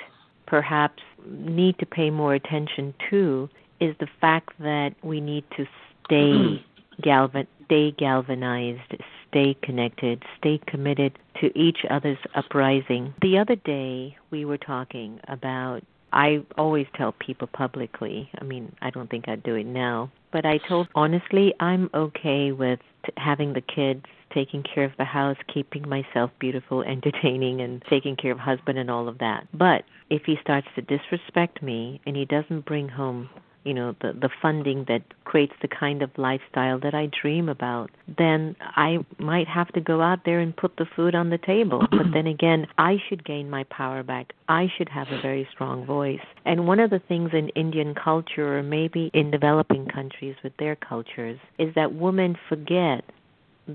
perhaps 0.46 1.02
need 1.24 1.78
to 1.78 1.86
pay 1.86 2.10
more 2.10 2.34
attention 2.34 2.94
to 3.10 3.48
is 3.80 3.94
the 4.00 4.08
fact 4.20 4.50
that 4.58 4.94
we 5.02 5.20
need 5.20 5.44
to 5.56 5.66
stay 6.04 6.64
galvan 7.02 7.46
stay 7.66 7.90
galvanized, 7.92 8.96
stay 9.36 9.54
connected, 9.62 10.22
stay 10.38 10.58
committed 10.66 11.18
to 11.40 11.56
each 11.58 11.78
other's 11.90 12.18
uprising. 12.34 13.12
The 13.20 13.38
other 13.38 13.56
day, 13.56 14.16
we 14.30 14.44
were 14.46 14.58
talking 14.58 15.20
about. 15.28 15.82
I 16.12 16.42
always 16.56 16.86
tell 16.96 17.12
people 17.12 17.46
publicly, 17.48 18.30
I 18.40 18.44
mean, 18.44 18.74
I 18.80 18.88
don't 18.90 19.10
think 19.10 19.28
I'd 19.28 19.42
do 19.42 19.56
it 19.56 19.66
now, 19.66 20.10
but 20.32 20.46
I 20.46 20.58
told 20.66 20.88
honestly, 20.94 21.52
I'm 21.60 21.90
okay 21.92 22.52
with 22.52 22.78
having 23.18 23.52
the 23.52 23.60
kids, 23.60 24.04
taking 24.32 24.62
care 24.62 24.84
of 24.84 24.92
the 24.96 25.04
house, 25.04 25.36
keeping 25.52 25.86
myself 25.86 26.30
beautiful, 26.38 26.82
entertaining, 26.86 27.60
and 27.60 27.82
taking 27.90 28.16
care 28.16 28.32
of 28.32 28.38
husband 28.38 28.78
and 28.78 28.90
all 28.90 29.08
of 29.08 29.18
that. 29.18 29.46
But 29.52 29.82
if 30.08 30.22
he 30.24 30.38
starts 30.40 30.68
to 30.76 30.82
disrespect 30.82 31.62
me 31.62 32.00
and 32.06 32.16
he 32.16 32.24
doesn't 32.24 32.64
bring 32.64 32.88
home 32.88 33.28
you 33.66 33.74
know 33.74 33.94
the 34.00 34.12
the 34.12 34.30
funding 34.40 34.84
that 34.88 35.02
creates 35.24 35.52
the 35.60 35.68
kind 35.68 36.00
of 36.02 36.10
lifestyle 36.16 36.78
that 36.80 36.94
I 36.94 37.10
dream 37.20 37.48
about, 37.48 37.90
then 38.16 38.54
I 38.60 38.98
might 39.18 39.48
have 39.48 39.68
to 39.72 39.80
go 39.80 40.00
out 40.00 40.20
there 40.24 40.38
and 40.38 40.56
put 40.56 40.76
the 40.76 40.86
food 40.94 41.14
on 41.14 41.30
the 41.30 41.38
table. 41.38 41.86
but 41.90 42.06
then 42.14 42.26
again, 42.28 42.66
I 42.78 42.96
should 43.08 43.24
gain 43.24 43.50
my 43.50 43.64
power 43.64 44.02
back. 44.02 44.32
I 44.48 44.68
should 44.78 44.88
have 44.88 45.08
a 45.10 45.20
very 45.20 45.48
strong 45.52 45.84
voice. 45.84 46.20
And 46.44 46.68
one 46.68 46.78
of 46.78 46.90
the 46.90 47.00
things 47.00 47.30
in 47.32 47.48
Indian 47.50 47.94
culture 47.94 48.58
or 48.58 48.62
maybe 48.62 49.10
in 49.12 49.30
developing 49.30 49.86
countries 49.86 50.36
with 50.44 50.52
their 50.58 50.76
cultures 50.76 51.38
is 51.58 51.74
that 51.74 51.94
women 51.94 52.36
forget 52.48 53.04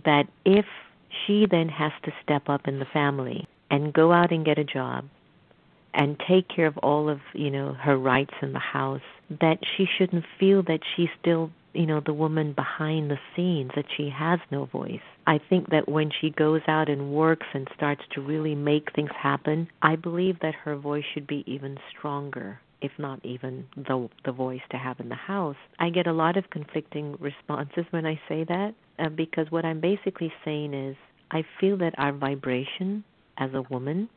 that 0.06 0.24
if 0.46 0.66
she 1.26 1.46
then 1.52 1.68
has 1.68 1.92
to 2.04 2.12
step 2.24 2.48
up 2.48 2.68
in 2.68 2.80
the 2.80 2.86
family 2.94 3.48
and 3.70 3.94
go 3.94 4.14
out 4.14 4.32
and 4.32 4.46
get 4.46 4.58
a 4.58 4.64
job 4.64 5.06
and 5.94 6.20
take 6.28 6.48
care 6.48 6.68
of 6.68 6.78
all 6.80 7.10
of 7.10 7.20
you 7.34 7.52
know 7.52 7.74
her 7.74 7.98
rights 7.98 8.34
in 8.42 8.54
the 8.54 8.60
house 8.60 9.02
that 9.42 9.60
she 9.76 9.86
shouldn't 9.98 10.26
feel 10.40 10.64
that 10.64 10.80
she's 10.96 11.10
still 11.20 11.52
you 11.74 11.86
know 11.86 12.02
the 12.06 12.14
woman 12.14 12.54
behind 12.54 13.10
the 13.10 13.20
scenes 13.36 13.72
that 13.76 13.86
she 13.96 14.10
has 14.10 14.40
no 14.52 14.66
voice. 14.66 15.00
I 15.28 15.40
think 15.50 15.70
that 15.70 15.88
when 15.88 16.12
she 16.20 16.30
goes 16.32 16.62
out 16.68 16.90
and 16.90 17.12
works 17.14 17.48
and 17.54 17.68
starts 17.76 18.02
to 18.14 18.22
really 18.22 18.56
make 18.56 18.94
things 18.94 19.12
happen 19.18 19.68
i 19.82 19.96
believe 19.96 20.40
that 20.42 20.56
her 20.56 20.76
voice 20.76 21.04
should 21.14 21.28
be 21.28 21.44
even 21.46 21.78
stronger 21.92 22.60
if 22.82 22.92
not 22.98 23.24
even 23.24 23.66
the 23.76 24.10
the 24.26 24.32
voice 24.32 24.62
to 24.72 24.78
have 24.78 25.00
in 25.00 25.10
the 25.10 25.16
house. 25.16 25.56
I 25.80 25.90
get 25.90 26.08
a 26.08 26.14
lot 26.14 26.38
of 26.38 26.50
conflicting 26.50 27.16
responses 27.20 27.86
when 27.92 28.06
i 28.06 28.20
say 28.28 28.44
that 28.44 28.74
uh, 29.00 29.10
because 29.10 29.48
what 29.52 29.66
i'm 29.66 29.80
basically 29.80 30.34
saying 30.44 30.74
is 30.74 30.96
i 31.32 31.44
feel 31.60 31.78
that 31.78 31.94
our 31.98 32.12
vibration 32.12 33.04
as 33.38 33.52
a 33.54 33.62
woman 33.70 34.10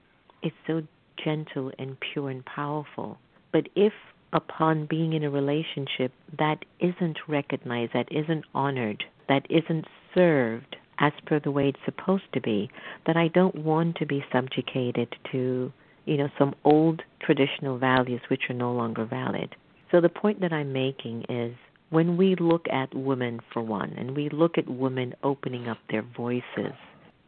is 0.43 0.53
so 0.67 0.83
gentle 1.23 1.73
and 1.79 1.97
pure 2.01 2.31
and 2.31 2.45
powerful. 2.45 3.19
But 3.53 3.69
if 3.75 3.93
upon 4.33 4.87
being 4.87 5.13
in 5.13 5.23
a 5.23 5.31
relationship 5.31 6.13
that 6.39 6.65
isn't 6.81 7.19
recognized, 7.29 7.93
that 7.95 8.11
isn't 8.11 8.45
honored, 8.55 9.05
that 9.29 9.47
isn't 9.49 9.87
served 10.15 10.77
as 10.99 11.13
per 11.27 11.41
the 11.41 11.51
way 11.51 11.69
it's 11.69 11.79
supposed 11.85 12.33
to 12.33 12.41
be, 12.41 12.71
that 13.07 13.17
I 13.17 13.29
don't 13.29 13.55
want 13.55 13.97
to 13.97 14.07
be 14.07 14.25
subjugated 14.33 15.15
to, 15.33 15.73
you 16.05 16.17
know, 16.17 16.29
some 16.39 16.55
old 16.65 17.03
traditional 17.21 17.79
values 17.79 18.21
which 18.29 18.43
are 18.51 18.55
no 18.55 18.73
longer 18.73 19.05
valid. 19.05 19.55
So 19.91 20.01
the 20.01 20.09
point 20.09 20.41
that 20.41 20.53
I'm 20.53 20.73
making 20.73 21.25
is 21.29 21.55
when 21.91 22.17
we 22.17 22.37
look 22.37 22.67
at 22.73 22.95
women 22.95 23.41
for 23.53 23.63
one 23.63 23.95
and 23.97 24.17
we 24.17 24.29
look 24.29 24.59
at 24.59 24.69
women 24.69 25.15
opening 25.23 25.69
up 25.69 25.79
their 25.91 26.03
voices, 26.17 26.75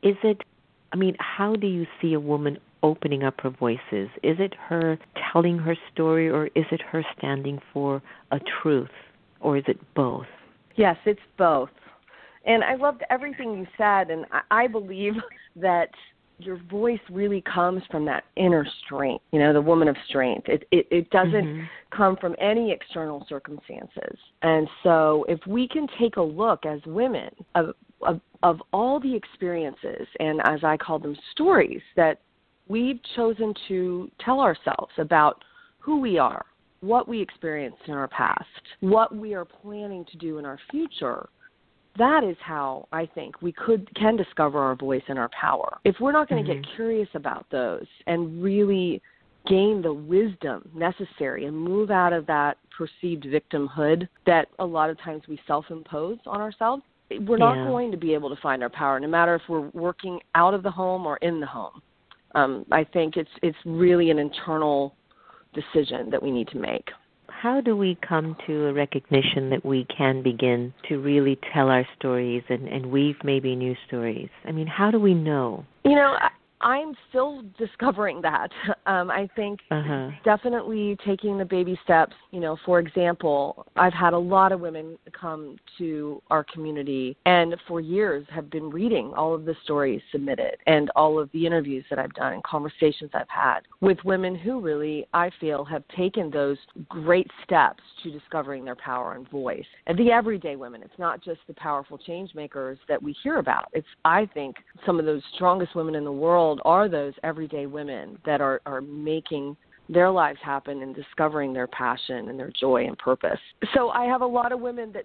is 0.02 0.16
it 0.22 0.42
I 0.92 0.96
mean, 0.96 1.16
how 1.18 1.56
do 1.56 1.66
you 1.66 1.86
see 2.00 2.14
a 2.14 2.20
woman 2.20 2.58
opening 2.86 3.24
up 3.24 3.40
her 3.42 3.50
voices? 3.50 4.08
Is 4.22 4.38
it 4.38 4.54
her 4.68 4.98
telling 5.32 5.58
her 5.58 5.76
story 5.92 6.30
or 6.30 6.46
is 6.54 6.64
it 6.70 6.80
her 6.82 7.04
standing 7.18 7.60
for 7.72 8.02
a 8.30 8.40
truth 8.62 8.88
or 9.40 9.56
is 9.56 9.64
it 9.66 9.78
both? 9.94 10.26
Yes, 10.76 10.96
it's 11.04 11.20
both. 11.36 11.70
And 12.44 12.62
I 12.62 12.76
loved 12.76 13.02
everything 13.10 13.58
you 13.58 13.66
said, 13.76 14.10
and 14.10 14.24
I 14.50 14.68
believe 14.68 15.14
that 15.56 15.90
your 16.38 16.58
voice 16.70 17.00
really 17.10 17.42
comes 17.42 17.82
from 17.90 18.04
that 18.04 18.24
inner 18.36 18.66
strength, 18.84 19.24
you 19.32 19.38
know, 19.38 19.52
the 19.52 19.60
woman 19.60 19.88
of 19.88 19.96
strength. 20.08 20.48
It 20.48 20.68
it, 20.70 20.86
it 20.90 21.10
doesn't 21.10 21.32
mm-hmm. 21.32 21.64
come 21.90 22.16
from 22.20 22.36
any 22.38 22.72
external 22.72 23.24
circumstances. 23.28 24.18
And 24.42 24.68
so 24.82 25.24
if 25.28 25.40
we 25.46 25.66
can 25.66 25.86
take 25.98 26.16
a 26.16 26.22
look 26.22 26.66
as 26.66 26.80
women 26.86 27.30
of, 27.54 27.74
of 28.02 28.20
of 28.42 28.60
all 28.72 29.00
the 29.00 29.14
experiences 29.14 30.06
and 30.20 30.40
as 30.44 30.62
I 30.62 30.76
call 30.76 30.98
them 30.98 31.16
stories 31.32 31.80
that 31.96 32.20
we've 32.68 33.00
chosen 33.14 33.54
to 33.68 34.10
tell 34.24 34.40
ourselves 34.40 34.92
about 34.98 35.42
who 35.78 36.00
we 36.00 36.18
are, 36.18 36.44
what 36.80 37.08
we 37.08 37.20
experienced 37.20 37.82
in 37.86 37.94
our 37.94 38.08
past, 38.08 38.44
what 38.80 39.14
we 39.14 39.34
are 39.34 39.44
planning 39.44 40.04
to 40.10 40.18
do 40.18 40.38
in 40.38 40.44
our 40.44 40.58
future, 40.70 41.28
that 41.98 42.24
is 42.24 42.36
how 42.40 42.88
I 42.92 43.06
think 43.06 43.40
we 43.40 43.52
could 43.52 43.88
can 43.96 44.16
discover 44.16 44.58
our 44.58 44.76
voice 44.76 45.02
and 45.08 45.18
our 45.18 45.30
power. 45.38 45.78
If 45.84 45.96
we're 46.00 46.12
not 46.12 46.28
going 46.28 46.44
to 46.44 46.50
mm-hmm. 46.50 46.62
get 46.62 46.76
curious 46.76 47.08
about 47.14 47.46
those 47.50 47.86
and 48.06 48.42
really 48.42 49.00
gain 49.48 49.80
the 49.80 49.92
wisdom 49.92 50.68
necessary 50.74 51.46
and 51.46 51.56
move 51.56 51.90
out 51.90 52.12
of 52.12 52.26
that 52.26 52.58
perceived 52.76 53.24
victimhood 53.24 54.08
that 54.26 54.48
a 54.58 54.64
lot 54.64 54.90
of 54.90 55.00
times 55.00 55.22
we 55.28 55.40
self-impose 55.46 56.18
on 56.26 56.40
ourselves, 56.40 56.82
we're 57.20 57.38
not 57.38 57.56
yeah. 57.56 57.66
going 57.66 57.90
to 57.92 57.96
be 57.96 58.12
able 58.12 58.28
to 58.28 58.40
find 58.42 58.62
our 58.62 58.68
power 58.68 58.98
no 58.98 59.06
matter 59.06 59.36
if 59.36 59.42
we're 59.48 59.68
working 59.68 60.18
out 60.34 60.52
of 60.52 60.62
the 60.62 60.70
home 60.70 61.06
or 61.06 61.16
in 61.18 61.40
the 61.40 61.46
home. 61.46 61.80
Um, 62.34 62.66
I 62.70 62.84
think 62.84 63.16
it's 63.16 63.30
it's 63.42 63.56
really 63.64 64.10
an 64.10 64.18
internal 64.18 64.94
decision 65.54 66.10
that 66.10 66.22
we 66.22 66.30
need 66.30 66.48
to 66.48 66.58
make 66.58 66.90
how 67.42 67.60
do 67.60 67.76
we 67.76 67.98
come 68.06 68.36
to 68.46 68.66
a 68.66 68.72
recognition 68.72 69.50
that 69.50 69.64
we 69.64 69.86
can 69.96 70.22
begin 70.22 70.72
to 70.88 70.98
really 70.98 71.38
tell 71.52 71.68
our 71.68 71.86
stories 71.98 72.42
and, 72.48 72.66
and 72.66 72.86
weave 72.86 73.16
maybe 73.22 73.54
new 73.54 73.74
stories? 73.86 74.28
I 74.44 74.52
mean, 74.52 74.66
how 74.66 74.90
do 74.90 74.98
we 74.98 75.14
know? 75.14 75.64
You 75.84 75.96
know, 75.96 76.16
I'm 76.60 76.94
still 77.08 77.42
discovering 77.58 78.22
that. 78.22 78.50
Um, 78.86 79.10
I 79.10 79.28
think 79.34 79.58
uh-huh. 79.72 80.10
definitely 80.24 80.96
taking 81.04 81.38
the 81.38 81.44
baby 81.44 81.76
steps. 81.82 82.14
You 82.30 82.38
know, 82.38 82.56
for 82.64 82.78
example, 82.78 83.66
I've 83.74 83.92
had 83.92 84.12
a 84.12 84.18
lot 84.18 84.52
of 84.52 84.60
women 84.60 84.96
come 85.10 85.56
to 85.78 86.22
our 86.30 86.44
community 86.44 87.16
and 87.26 87.56
for 87.66 87.80
years 87.80 88.24
have 88.30 88.48
been 88.48 88.70
reading 88.70 89.12
all 89.16 89.34
of 89.34 89.44
the 89.44 89.56
stories 89.64 90.00
submitted 90.12 90.58
and 90.68 90.90
all 90.94 91.18
of 91.18 91.28
the 91.32 91.44
interviews 91.44 91.84
that 91.90 91.98
I've 91.98 92.14
done 92.14 92.34
and 92.34 92.44
conversations 92.44 93.10
I've 93.12 93.28
had 93.28 93.62
with 93.80 93.98
women 94.04 94.36
who 94.36 94.60
really, 94.60 95.08
I 95.12 95.30
feel, 95.40 95.64
have 95.64 95.82
taken 95.96 96.30
those 96.30 96.58
great 96.88 97.28
steps 97.42 97.82
to 98.04 98.10
discovering 98.12 98.64
their 98.64 98.76
power 98.76 99.14
and 99.14 99.28
voice. 99.30 99.66
And 99.88 99.98
the 99.98 100.12
everyday 100.12 100.54
women, 100.54 100.82
it's 100.82 100.98
not 100.98 101.24
just 101.24 101.40
the 101.48 101.54
powerful 101.54 101.98
change 101.98 102.36
makers 102.36 102.78
that 102.88 103.02
we 103.02 103.16
hear 103.24 103.38
about. 103.38 103.68
It's, 103.72 103.86
I 104.04 104.26
think, 104.32 104.56
some 104.84 105.00
of 105.00 105.06
those 105.06 105.22
strongest 105.34 105.74
women 105.74 105.96
in 105.96 106.04
the 106.04 106.12
world 106.12 106.55
world 106.64 106.88
are 106.88 106.88
those 106.88 107.14
everyday 107.22 107.66
women 107.66 108.18
that 108.24 108.40
are, 108.40 108.60
are 108.66 108.80
making 108.80 109.56
their 109.88 110.10
lives 110.10 110.38
happen 110.42 110.82
and 110.82 110.96
discovering 110.96 111.52
their 111.52 111.68
passion 111.68 112.28
and 112.28 112.38
their 112.38 112.50
joy 112.58 112.86
and 112.86 112.98
purpose. 112.98 113.38
So 113.72 113.90
I 113.90 114.04
have 114.06 114.20
a 114.20 114.26
lot 114.26 114.50
of 114.50 114.60
women 114.60 114.92
that 114.92 115.04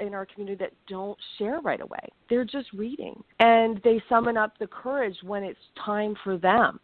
in 0.00 0.12
our 0.12 0.26
community 0.26 0.62
that 0.62 0.72
don't 0.86 1.16
share 1.38 1.60
right 1.60 1.80
away. 1.80 2.08
They're 2.28 2.44
just 2.44 2.70
reading 2.74 3.22
and 3.40 3.80
they 3.84 4.02
summon 4.08 4.36
up 4.36 4.58
the 4.58 4.66
courage 4.66 5.16
when 5.22 5.44
it's 5.44 5.58
time 5.82 6.14
for 6.24 6.36
them 6.36 6.78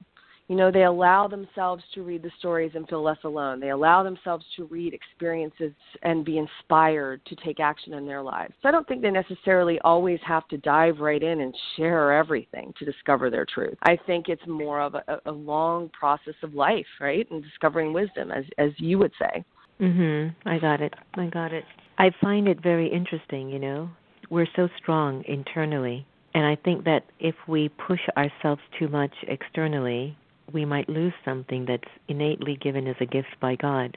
you 0.49 0.57
know, 0.57 0.71
they 0.71 0.85
allow 0.85 1.27
themselves 1.27 1.83
to 1.95 2.03
read 2.03 2.23
the 2.23 2.31
stories 2.39 2.73
and 2.75 2.87
feel 2.89 3.03
less 3.03 3.19
alone. 3.25 3.61
They 3.61 3.71
allow 3.71 4.03
themselves 4.03 4.45
to 4.57 4.65
read 4.65 4.93
experiences 4.93 5.73
and 6.03 6.25
be 6.25 6.37
inspired 6.39 7.25
to 7.27 7.37
take 7.37 7.61
action 7.61 7.95
in 7.95 8.07
their 8.07 8.23
lives. 8.23 8.53
So 8.63 8.69
I 8.69 8.73
don't 8.73 8.87
think 8.87 9.01
they 9.01 9.11
necessarily 9.11 9.79
always 9.81 10.21
have 10.27 10.47
to 10.49 10.59
dive 10.59 10.99
right 11.01 11.23
in 11.23 11.41
and 11.41 11.57
share 11.77 12.13
everything 12.13 12.75
to 12.79 12.85
discover 12.85 13.31
their 13.31 13.47
truth. 13.47 13.79
I 13.85 13.97
think 14.07 14.29
it's 14.29 14.47
more 14.47 14.83
of 14.83 14.95
a, 14.95 15.21
a 15.25 15.33
long 15.33 15.89
process 15.99 16.35
of 16.43 16.55
life, 16.55 16.87
right? 17.01 17.27
And 17.31 17.43
discovering 17.43 17.95
wisdom, 17.95 18.31
as 18.31 18.45
as 18.59 18.71
you 18.77 18.99
would 18.99 19.13
say. 19.19 19.45
Mhm. 19.81 20.35
I 20.45 20.59
got 20.59 20.83
it. 20.83 20.93
I 21.15 21.27
got 21.27 21.53
it. 21.53 21.65
I 21.97 22.11
find 22.21 22.49
it 22.49 22.61
very 22.61 22.87
interesting. 22.87 23.49
You 23.49 23.61
know, 23.61 23.91
we're 24.29 24.49
so 24.55 24.69
strong 24.77 25.25
internally, 25.27 26.07
and 26.35 26.45
I 26.45 26.57
think 26.57 26.85
that 26.85 27.05
if 27.19 27.35
we 27.49 27.71
push 27.71 28.01
ourselves 28.17 28.61
too 28.79 28.89
much 28.89 29.15
externally, 29.27 30.17
we 30.53 30.65
might 30.65 30.89
lose 30.89 31.13
something 31.25 31.65
that's 31.67 31.83
innately 32.09 32.59
given 32.61 32.87
as 32.87 32.97
a 33.01 33.07
gift 33.07 33.37
by 33.41 33.57
God. 33.57 33.97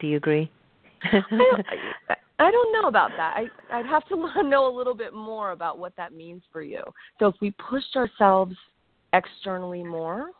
Do 0.00 0.06
you 0.06 0.16
agree? 0.16 0.50
I, 1.04 1.20
don't, 1.30 1.66
I 2.38 2.50
don't 2.50 2.72
know 2.72 2.88
about 2.88 3.10
that. 3.16 3.36
I, 3.36 3.78
I'd 3.78 3.86
have 3.86 4.06
to 4.08 4.42
know 4.42 4.72
a 4.72 4.74
little 4.76 4.94
bit 4.94 5.14
more 5.14 5.52
about 5.52 5.78
what 5.78 5.94
that 5.96 6.12
means 6.12 6.42
for 6.52 6.62
you. 6.62 6.82
So 7.18 7.26
if 7.26 7.34
we 7.40 7.52
pushed 7.70 7.96
ourselves 7.96 8.54
externally 9.12 9.82
more, 9.82 10.30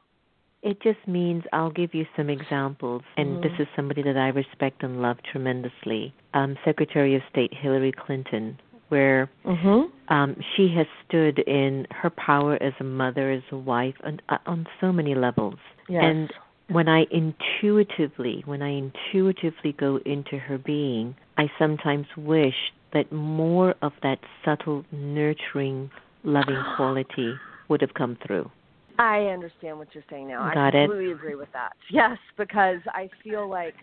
it 0.62 0.80
just 0.82 0.98
means 1.06 1.44
I'll 1.52 1.70
give 1.70 1.94
you 1.94 2.04
some 2.16 2.28
examples, 2.28 3.02
and 3.16 3.28
mm-hmm. 3.28 3.42
this 3.42 3.52
is 3.60 3.66
somebody 3.76 4.02
that 4.02 4.16
I 4.16 4.28
respect 4.28 4.82
and 4.82 5.00
love 5.00 5.16
tremendously. 5.30 6.12
Um, 6.34 6.56
Secretary 6.64 7.14
of 7.14 7.22
State 7.30 7.54
Hillary 7.54 7.92
Clinton 7.92 8.58
where 8.88 9.30
mm-hmm. 9.44 10.12
um, 10.12 10.36
she 10.56 10.74
has 10.76 10.86
stood 11.06 11.38
in 11.40 11.86
her 11.90 12.10
power 12.10 12.60
as 12.62 12.72
a 12.80 12.84
mother, 12.84 13.30
as 13.30 13.42
a 13.50 13.56
wife, 13.56 13.94
on, 14.04 14.20
uh, 14.28 14.38
on 14.46 14.66
so 14.80 14.92
many 14.92 15.14
levels. 15.14 15.58
Yes. 15.88 16.02
And 16.04 16.32
when 16.68 16.88
I 16.88 17.06
intuitively, 17.10 18.42
when 18.44 18.62
I 18.62 18.70
intuitively 18.70 19.72
go 19.78 19.98
into 20.04 20.38
her 20.38 20.58
being, 20.58 21.16
I 21.36 21.50
sometimes 21.58 22.06
wish 22.16 22.54
that 22.92 23.12
more 23.12 23.74
of 23.82 23.92
that 24.02 24.18
subtle, 24.44 24.84
nurturing, 24.92 25.90
loving 26.24 26.62
quality 26.76 27.34
would 27.68 27.80
have 27.80 27.94
come 27.94 28.16
through. 28.26 28.50
I 28.98 29.26
understand 29.26 29.78
what 29.78 29.88
you're 29.94 30.04
saying 30.10 30.28
now. 30.28 30.50
Got 30.52 30.74
I 30.74 30.86
completely 30.86 31.12
it? 31.12 31.14
agree 31.14 31.34
with 31.36 31.52
that. 31.52 31.72
Yes, 31.90 32.18
because 32.36 32.80
I 32.88 33.08
feel 33.22 33.48
like 33.48 33.74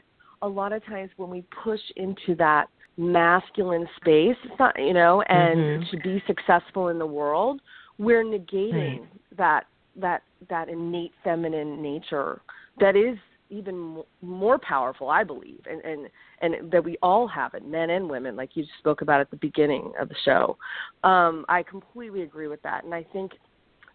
a 0.41 0.47
lot 0.47 0.73
of 0.73 0.85
times 0.85 1.09
when 1.17 1.29
we 1.29 1.45
push 1.63 1.79
into 1.95 2.35
that 2.35 2.67
masculine 2.97 3.87
space 3.97 4.37
it's 4.43 4.57
not 4.57 4.73
you 4.79 4.93
know 4.93 5.21
and 5.23 5.59
mm-hmm. 5.59 5.95
to 5.95 6.01
be 6.01 6.23
successful 6.25 6.87
in 6.87 6.97
the 6.97 7.05
world 7.05 7.61
we're 7.97 8.23
negating 8.23 8.99
right. 8.99 9.37
that 9.37 9.65
that 9.95 10.23
that 10.49 10.69
innate 10.69 11.11
feminine 11.23 11.81
nature 11.81 12.41
that 12.79 12.95
is 12.95 13.17
even 13.49 14.01
more 14.21 14.57
powerful 14.57 15.09
i 15.09 15.23
believe 15.23 15.59
and 15.69 15.81
and 15.81 16.09
and 16.41 16.71
that 16.71 16.83
we 16.83 16.97
all 17.01 17.27
have 17.27 17.53
it 17.53 17.65
men 17.65 17.89
and 17.89 18.09
women 18.09 18.35
like 18.35 18.51
you 18.55 18.63
spoke 18.79 19.01
about 19.01 19.19
at 19.19 19.29
the 19.29 19.37
beginning 19.37 19.91
of 19.99 20.07
the 20.09 20.15
show 20.23 20.57
um 21.03 21.45
i 21.49 21.61
completely 21.61 22.21
agree 22.21 22.47
with 22.47 22.61
that 22.61 22.83
and 22.85 22.93
i 22.93 23.03
think 23.11 23.33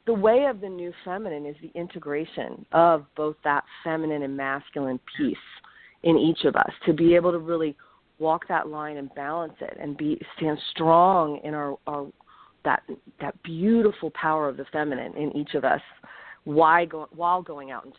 the 0.07 0.15
way 0.15 0.47
of 0.49 0.61
the 0.61 0.69
new 0.69 0.93
feminine 1.05 1.47
is 1.47 1.57
the 1.63 1.71
integration 1.79 2.65
of 2.73 3.05
both 3.17 3.37
that 3.45 3.65
feminine 3.85 4.23
and 4.23 4.37
masculine 4.37 5.01
piece 5.17 5.37
in 6.03 6.17
each 6.17 6.45
of 6.45 6.57
us 6.57 6.73
to 6.87 6.93
be 6.93 7.15
able 7.15 7.33
to 7.33 7.39
really 7.39 7.77
walk 8.21 8.47
that 8.49 8.69
line 8.69 8.97
and 8.99 9.13
balance 9.15 9.55
it 9.61 9.77
and 9.81 9.97
be 9.97 10.21
stand 10.37 10.59
strong 10.71 11.41
in 11.43 11.55
our, 11.55 11.77
our 11.87 12.07
that 12.65 12.83
that 13.21 13.43
beautiful 13.43 14.11
power 14.11 14.49
of 14.49 14.57
the 14.57 14.67
feminine 14.73 15.17
in 15.17 15.35
each 15.37 15.55
of 15.55 15.65
us 15.65 15.81
why 16.45 16.85
go, 16.85 17.09
while 17.13 17.43
going 17.43 17.71
out 17.71 17.85
into 17.85 17.99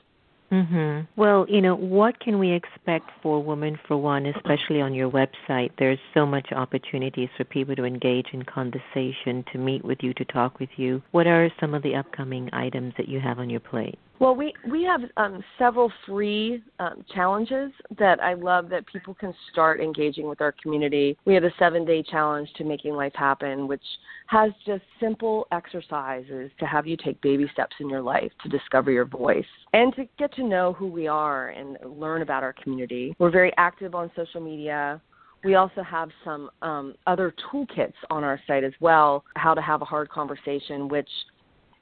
Mhm. 0.52 1.08
Well, 1.16 1.46
you 1.48 1.62
know, 1.62 1.76
what 1.76 2.20
can 2.20 2.38
we 2.38 2.52
expect 2.52 3.10
for 3.22 3.42
Women 3.42 3.80
for 3.88 3.96
One, 3.96 4.26
especially 4.26 4.82
on 4.82 4.94
your 4.94 5.10
website? 5.10 5.72
There's 5.78 6.00
so 6.14 6.26
much 6.26 6.52
opportunities 6.52 7.30
for 7.38 7.46
people 7.46 7.74
to 7.78 7.86
engage 7.86 8.28
in 8.34 8.44
conversation, 8.44 9.46
to 9.54 9.58
meet 9.58 9.86
with 9.86 10.04
you, 10.04 10.14
to 10.16 10.26
talk 10.26 10.60
with 10.60 10.78
you. 10.78 11.02
What 11.12 11.26
are 11.26 11.50
some 11.62 11.74
of 11.74 11.84
the 11.84 11.96
upcoming 11.96 12.50
items 12.52 12.94
that 12.98 13.08
you 13.08 13.22
have 13.22 13.40
on 13.40 13.50
your 13.50 13.62
plate? 13.62 13.98
Well, 14.22 14.36
we 14.36 14.54
we 14.70 14.84
have 14.84 15.02
um, 15.18 15.44
several 15.58 15.92
free 16.06 16.64
um, 16.78 17.04
challenges 17.12 17.72
that 17.98 18.22
I 18.22 18.36
love 18.36 18.70
that 18.70 18.86
people 18.86 19.16
can 19.16 19.34
start 19.52 19.82
engaging 19.82 20.30
with 20.30 20.42
our 20.42 20.54
community. 20.62 21.18
We 21.26 21.34
have 21.34 21.44
a 21.44 21.52
seven 21.58 21.86
day 21.86 22.04
challenge 22.04 22.48
to 22.58 22.64
making 22.64 22.94
life 22.94 23.14
happen, 23.16 23.68
which 23.68 23.82
has 24.28 24.52
just 24.64 24.84
simple 25.00 25.48
exercises 25.52 26.52
to 26.60 26.68
have 26.68 26.86
you 26.86 26.98
take 26.98 27.20
baby 27.22 27.50
steps 27.52 27.76
in 27.80 27.90
your 27.90 28.04
life 28.04 28.32
to 28.44 28.50
discover 28.50 28.92
your 28.92 29.06
voice 29.06 29.44
and 29.74 29.92
to 29.96 30.04
get 30.20 30.32
to 30.36 30.44
know 30.44 30.74
who 30.74 30.86
we 30.86 31.08
are 31.08 31.50
and 31.50 31.80
learn 31.84 32.22
about 32.22 32.44
our 32.44 32.54
community. 32.54 33.16
We're 33.18 33.32
very 33.32 33.52
active 33.58 33.96
on 33.96 34.12
social 34.16 34.40
media. 34.40 35.02
We 35.44 35.56
also 35.56 35.82
have 35.82 36.10
some 36.24 36.52
um, 36.62 36.94
other 37.08 37.34
toolkits 37.52 37.96
on 38.12 38.24
our 38.24 38.40
site 38.46 38.64
as 38.64 38.74
well, 38.80 39.24
how 39.36 39.56
to 39.56 39.62
have 39.64 39.82
a 39.82 39.86
hard 39.86 40.10
conversation, 40.10 40.88
which 40.90 41.10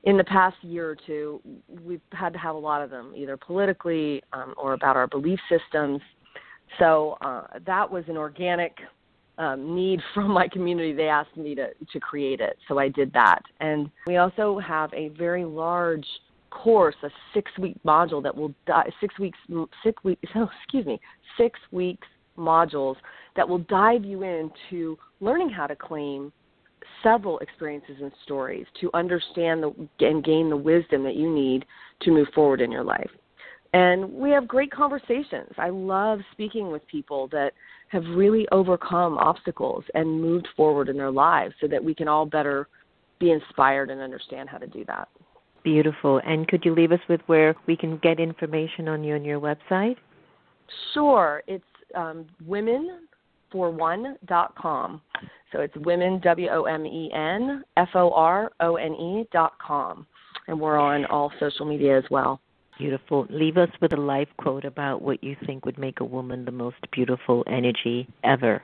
in 0.03 0.17
the 0.17 0.23
past 0.23 0.55
year 0.61 0.89
or 0.89 0.97
two, 1.07 1.41
we've 1.83 2.01
had 2.11 2.33
to 2.33 2.39
have 2.39 2.55
a 2.55 2.59
lot 2.59 2.81
of 2.81 2.89
them, 2.89 3.13
either 3.15 3.37
politically 3.37 4.21
um, 4.33 4.53
or 4.57 4.73
about 4.73 4.95
our 4.95 5.07
belief 5.07 5.39
systems. 5.49 6.01
So 6.77 7.17
uh, 7.21 7.47
that 7.65 7.89
was 7.89 8.05
an 8.07 8.15
organic 8.15 8.77
um, 9.37 9.75
need 9.75 9.99
from 10.13 10.31
my 10.31 10.47
community. 10.47 10.93
They 10.93 11.09
asked 11.09 11.35
me 11.35 11.55
to 11.55 11.69
to 11.91 11.99
create 11.99 12.39
it, 12.39 12.57
so 12.67 12.77
I 12.77 12.89
did 12.89 13.11
that. 13.13 13.41
And 13.59 13.89
we 14.07 14.17
also 14.17 14.59
have 14.59 14.93
a 14.93 15.09
very 15.09 15.45
large 15.45 16.05
course, 16.49 16.95
a 17.03 17.09
six 17.33 17.51
week 17.59 17.77
module 17.85 18.23
that 18.23 18.35
will 18.35 18.53
die, 18.65 18.89
six 19.01 19.17
weeks 19.19 19.37
six 19.83 20.03
weeks 20.03 20.21
oh, 20.35 20.49
excuse 20.63 20.85
me 20.85 20.99
six 21.37 21.59
weeks 21.71 22.07
modules 22.37 22.95
that 23.35 23.47
will 23.47 23.59
dive 23.59 24.05
you 24.05 24.23
into 24.23 24.97
learning 25.19 25.49
how 25.49 25.67
to 25.67 25.75
claim 25.75 26.31
several 27.03 27.39
experiences 27.39 27.97
and 28.01 28.11
stories 28.23 28.65
to 28.81 28.89
understand 28.93 29.63
the, 29.63 29.73
and 29.99 30.23
gain 30.23 30.49
the 30.49 30.57
wisdom 30.57 31.03
that 31.03 31.15
you 31.15 31.33
need 31.33 31.65
to 32.01 32.11
move 32.11 32.27
forward 32.33 32.61
in 32.61 32.71
your 32.71 32.83
life. 32.83 33.09
And 33.73 34.11
we 34.11 34.31
have 34.31 34.47
great 34.47 34.71
conversations. 34.71 35.51
I 35.57 35.69
love 35.69 36.19
speaking 36.31 36.71
with 36.71 36.85
people 36.87 37.27
that 37.31 37.53
have 37.89 38.03
really 38.15 38.47
overcome 38.51 39.17
obstacles 39.17 39.83
and 39.93 40.21
moved 40.21 40.47
forward 40.55 40.89
in 40.89 40.97
their 40.97 41.11
lives 41.11 41.53
so 41.61 41.67
that 41.67 41.83
we 41.83 41.93
can 41.93 42.07
all 42.07 42.25
better 42.25 42.67
be 43.19 43.29
inspired 43.31 43.91
and 43.91 44.01
understand 44.01 44.49
how 44.49 44.57
to 44.57 44.65
do 44.67 44.83
that. 44.85 45.07
Beautiful. 45.63 46.19
And 46.25 46.47
could 46.47 46.65
you 46.65 46.73
leave 46.73 46.91
us 46.91 46.99
with 47.07 47.21
where 47.27 47.55
we 47.67 47.75
can 47.75 47.97
get 47.97 48.19
information 48.19 48.87
on 48.87 49.03
you 49.03 49.13
on 49.15 49.25
your 49.25 49.39
website? 49.39 49.97
Sure. 50.93 51.41
It's 51.47 51.63
um, 51.95 52.27
womenforone.com. 52.47 55.01
So 55.51 55.61
it's 55.61 55.75
women, 55.77 56.19
W 56.23 56.47
O 56.49 56.63
M 56.63 56.85
E 56.85 57.11
N 57.13 57.63
F 57.77 57.89
O 57.95 58.11
R 58.11 58.51
O 58.59 58.75
N 58.75 58.93
E 58.93 59.25
dot 59.31 59.53
com. 59.65 60.05
And 60.47 60.59
we're 60.59 60.77
on 60.77 61.05
all 61.05 61.31
social 61.39 61.65
media 61.65 61.97
as 61.97 62.03
well. 62.09 62.39
Beautiful. 62.77 63.27
Leave 63.29 63.57
us 63.57 63.69
with 63.81 63.93
a 63.93 63.97
life 63.97 64.29
quote 64.37 64.63
about 64.63 65.01
what 65.01 65.23
you 65.23 65.35
think 65.45 65.65
would 65.65 65.77
make 65.77 65.99
a 65.99 66.05
woman 66.05 66.45
the 66.45 66.51
most 66.51 66.77
beautiful 66.91 67.43
energy 67.47 68.07
ever. 68.23 68.63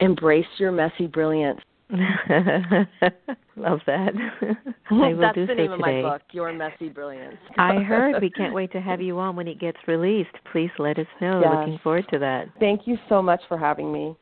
Embrace 0.00 0.46
your 0.58 0.70
messy 0.70 1.06
brilliance. 1.06 1.60
Love 1.90 3.80
that. 3.86 4.12
I 4.90 5.14
will 5.14 5.20
That's 5.20 5.34
do 5.34 5.46
the 5.46 5.54
name 5.54 5.68
so 5.68 5.72
of 5.74 5.78
today. 5.78 6.02
my 6.02 6.10
book, 6.10 6.22
Your 6.32 6.52
Messy 6.52 6.88
Brilliance. 6.88 7.36
I 7.58 7.76
heard. 7.76 8.20
We 8.20 8.30
can't 8.36 8.52
wait 8.52 8.72
to 8.72 8.80
have 8.80 9.00
you 9.00 9.18
on 9.18 9.36
when 9.36 9.46
it 9.46 9.60
gets 9.60 9.78
released. 9.86 10.30
Please 10.50 10.70
let 10.78 10.98
us 10.98 11.06
know. 11.20 11.40
Yes. 11.40 11.54
Looking 11.54 11.78
forward 11.82 12.04
to 12.12 12.18
that. 12.18 12.48
Thank 12.58 12.82
you 12.86 12.98
so 13.08 13.22
much 13.22 13.40
for 13.48 13.56
having 13.56 13.92
me. 13.92 14.16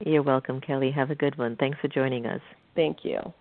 You're 0.00 0.22
welcome, 0.22 0.60
Kelly. 0.60 0.90
Have 0.90 1.10
a 1.10 1.14
good 1.14 1.38
one. 1.38 1.56
Thanks 1.56 1.78
for 1.80 1.88
joining 1.88 2.26
us. 2.26 2.40
Thank 2.74 2.98
you. 3.04 3.32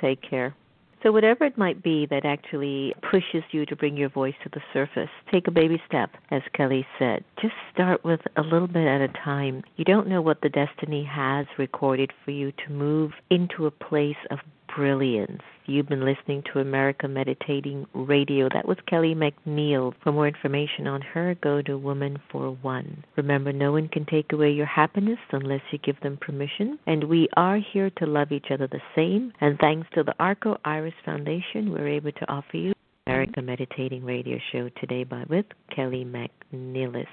Take 0.00 0.20
care. 0.22 0.54
So, 1.02 1.12
whatever 1.12 1.44
it 1.44 1.58
might 1.58 1.82
be 1.82 2.06
that 2.06 2.24
actually 2.24 2.94
pushes 3.10 3.42
you 3.50 3.66
to 3.66 3.76
bring 3.76 3.94
your 3.94 4.08
voice 4.08 4.34
to 4.42 4.48
the 4.48 4.62
surface, 4.72 5.10
take 5.30 5.46
a 5.46 5.50
baby 5.50 5.80
step, 5.86 6.10
as 6.30 6.40
Kelly 6.54 6.86
said. 6.98 7.24
Just 7.42 7.54
start 7.72 8.02
with 8.04 8.20
a 8.36 8.42
little 8.42 8.68
bit 8.68 8.86
at 8.86 9.02
a 9.02 9.08
time. 9.08 9.62
You 9.76 9.84
don't 9.84 10.08
know 10.08 10.22
what 10.22 10.40
the 10.40 10.48
destiny 10.48 11.04
has 11.04 11.46
recorded 11.58 12.10
for 12.24 12.30
you 12.30 12.52
to 12.52 12.72
move 12.72 13.12
into 13.28 13.66
a 13.66 13.70
place 13.70 14.16
of 14.30 14.38
brilliance. 14.74 15.42
You've 15.66 15.88
been 15.88 16.04
listening 16.04 16.42
to 16.52 16.60
America 16.60 17.08
Meditating 17.08 17.86
Radio. 17.94 18.50
That 18.52 18.68
was 18.68 18.76
Kelly 18.86 19.14
McNeil. 19.14 19.94
For 20.02 20.12
more 20.12 20.28
information 20.28 20.86
on 20.86 21.00
her, 21.00 21.34
go 21.42 21.62
to 21.62 21.78
Woman 21.78 22.18
for 22.30 22.50
One. 22.60 23.02
Remember, 23.16 23.50
no 23.50 23.72
one 23.72 23.88
can 23.88 24.04
take 24.04 24.34
away 24.34 24.50
your 24.50 24.66
happiness 24.66 25.18
unless 25.32 25.62
you 25.70 25.78
give 25.78 25.98
them 26.02 26.18
permission. 26.20 26.78
And 26.86 27.04
we 27.04 27.28
are 27.38 27.58
here 27.72 27.88
to 27.96 28.06
love 28.06 28.30
each 28.30 28.48
other 28.50 28.66
the 28.66 28.82
same. 28.94 29.32
And 29.40 29.58
thanks 29.58 29.88
to 29.94 30.02
the 30.02 30.14
Arco 30.18 30.58
Iris 30.66 30.92
Foundation, 31.02 31.72
we're 31.72 31.88
able 31.88 32.12
to 32.12 32.30
offer 32.30 32.58
you 32.58 32.74
America 33.06 33.40
Meditating 33.40 34.04
Radio 34.04 34.38
Show 34.52 34.68
today 34.78 35.04
by 35.04 35.24
with 35.30 35.46
Kelly 35.74 36.04
McNelis. 36.04 37.06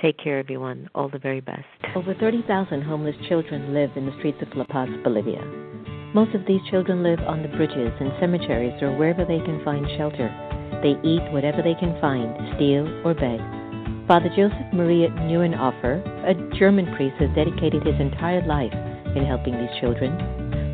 Take 0.00 0.18
care, 0.22 0.38
everyone. 0.38 0.88
All 0.94 1.08
the 1.08 1.18
very 1.18 1.40
best. 1.40 1.66
Over 1.96 2.14
30,000 2.14 2.80
homeless 2.82 3.16
children 3.28 3.74
live 3.74 3.90
in 3.96 4.06
the 4.06 4.16
streets 4.18 4.38
of 4.40 4.56
La 4.56 4.64
Paz, 4.66 4.88
Bolivia. 5.02 5.97
Most 6.14 6.34
of 6.34 6.46
these 6.46 6.62
children 6.70 7.02
live 7.02 7.20
on 7.20 7.42
the 7.42 7.52
bridges 7.52 7.92
and 8.00 8.10
cemeteries 8.18 8.80
or 8.80 8.96
wherever 8.96 9.26
they 9.26 9.44
can 9.44 9.62
find 9.62 9.84
shelter. 9.98 10.32
They 10.80 10.96
eat 11.06 11.20
whatever 11.32 11.60
they 11.60 11.74
can 11.74 12.00
find, 12.00 12.32
steal 12.56 12.88
or 13.04 13.12
beg. 13.12 13.36
Father 14.08 14.32
Joseph 14.32 14.72
Maria 14.72 15.10
Neuenhofer, 15.28 16.00
a 16.24 16.32
German 16.56 16.88
priest, 16.96 17.16
has 17.20 17.28
dedicated 17.36 17.84
his 17.84 18.00
entire 18.00 18.40
life 18.46 18.72
in 19.14 19.26
helping 19.28 19.52
these 19.52 19.80
children. 19.80 20.16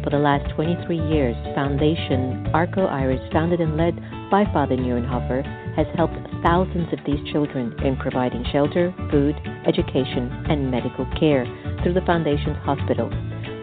For 0.05 0.11
the 0.11 0.23
last 0.23 0.55
23 0.55 1.03
years, 1.11 1.35
Foundation 1.57 2.47
Arco 2.55 2.87
Iris, 2.87 3.21
founded 3.33 3.61
and 3.61 3.77
led 3.77 3.99
by 4.31 4.45
Father 4.53 4.77
Neuenhofer, 4.77 5.43
has 5.75 5.89
helped 5.97 6.15
thousands 6.45 6.93
of 6.93 7.01
these 7.05 7.33
children 7.33 7.75
in 7.83 7.97
providing 7.97 8.45
shelter, 8.53 8.95
food, 9.11 9.35
education, 9.67 10.31
and 10.47 10.71
medical 10.71 11.07
care 11.19 11.45
through 11.83 11.95
the 11.95 12.07
Foundation's 12.07 12.59
hospital. 12.63 13.11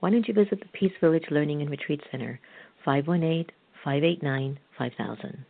Why 0.00 0.10
don't 0.10 0.28
you 0.28 0.34
visit 0.34 0.60
the 0.60 0.68
Peace 0.78 0.92
Village 1.00 1.24
Learning 1.30 1.62
and 1.62 1.70
Retreat 1.70 2.02
Center, 2.10 2.38
518 2.84 3.46
589 3.82 4.58
5000. 4.76 5.46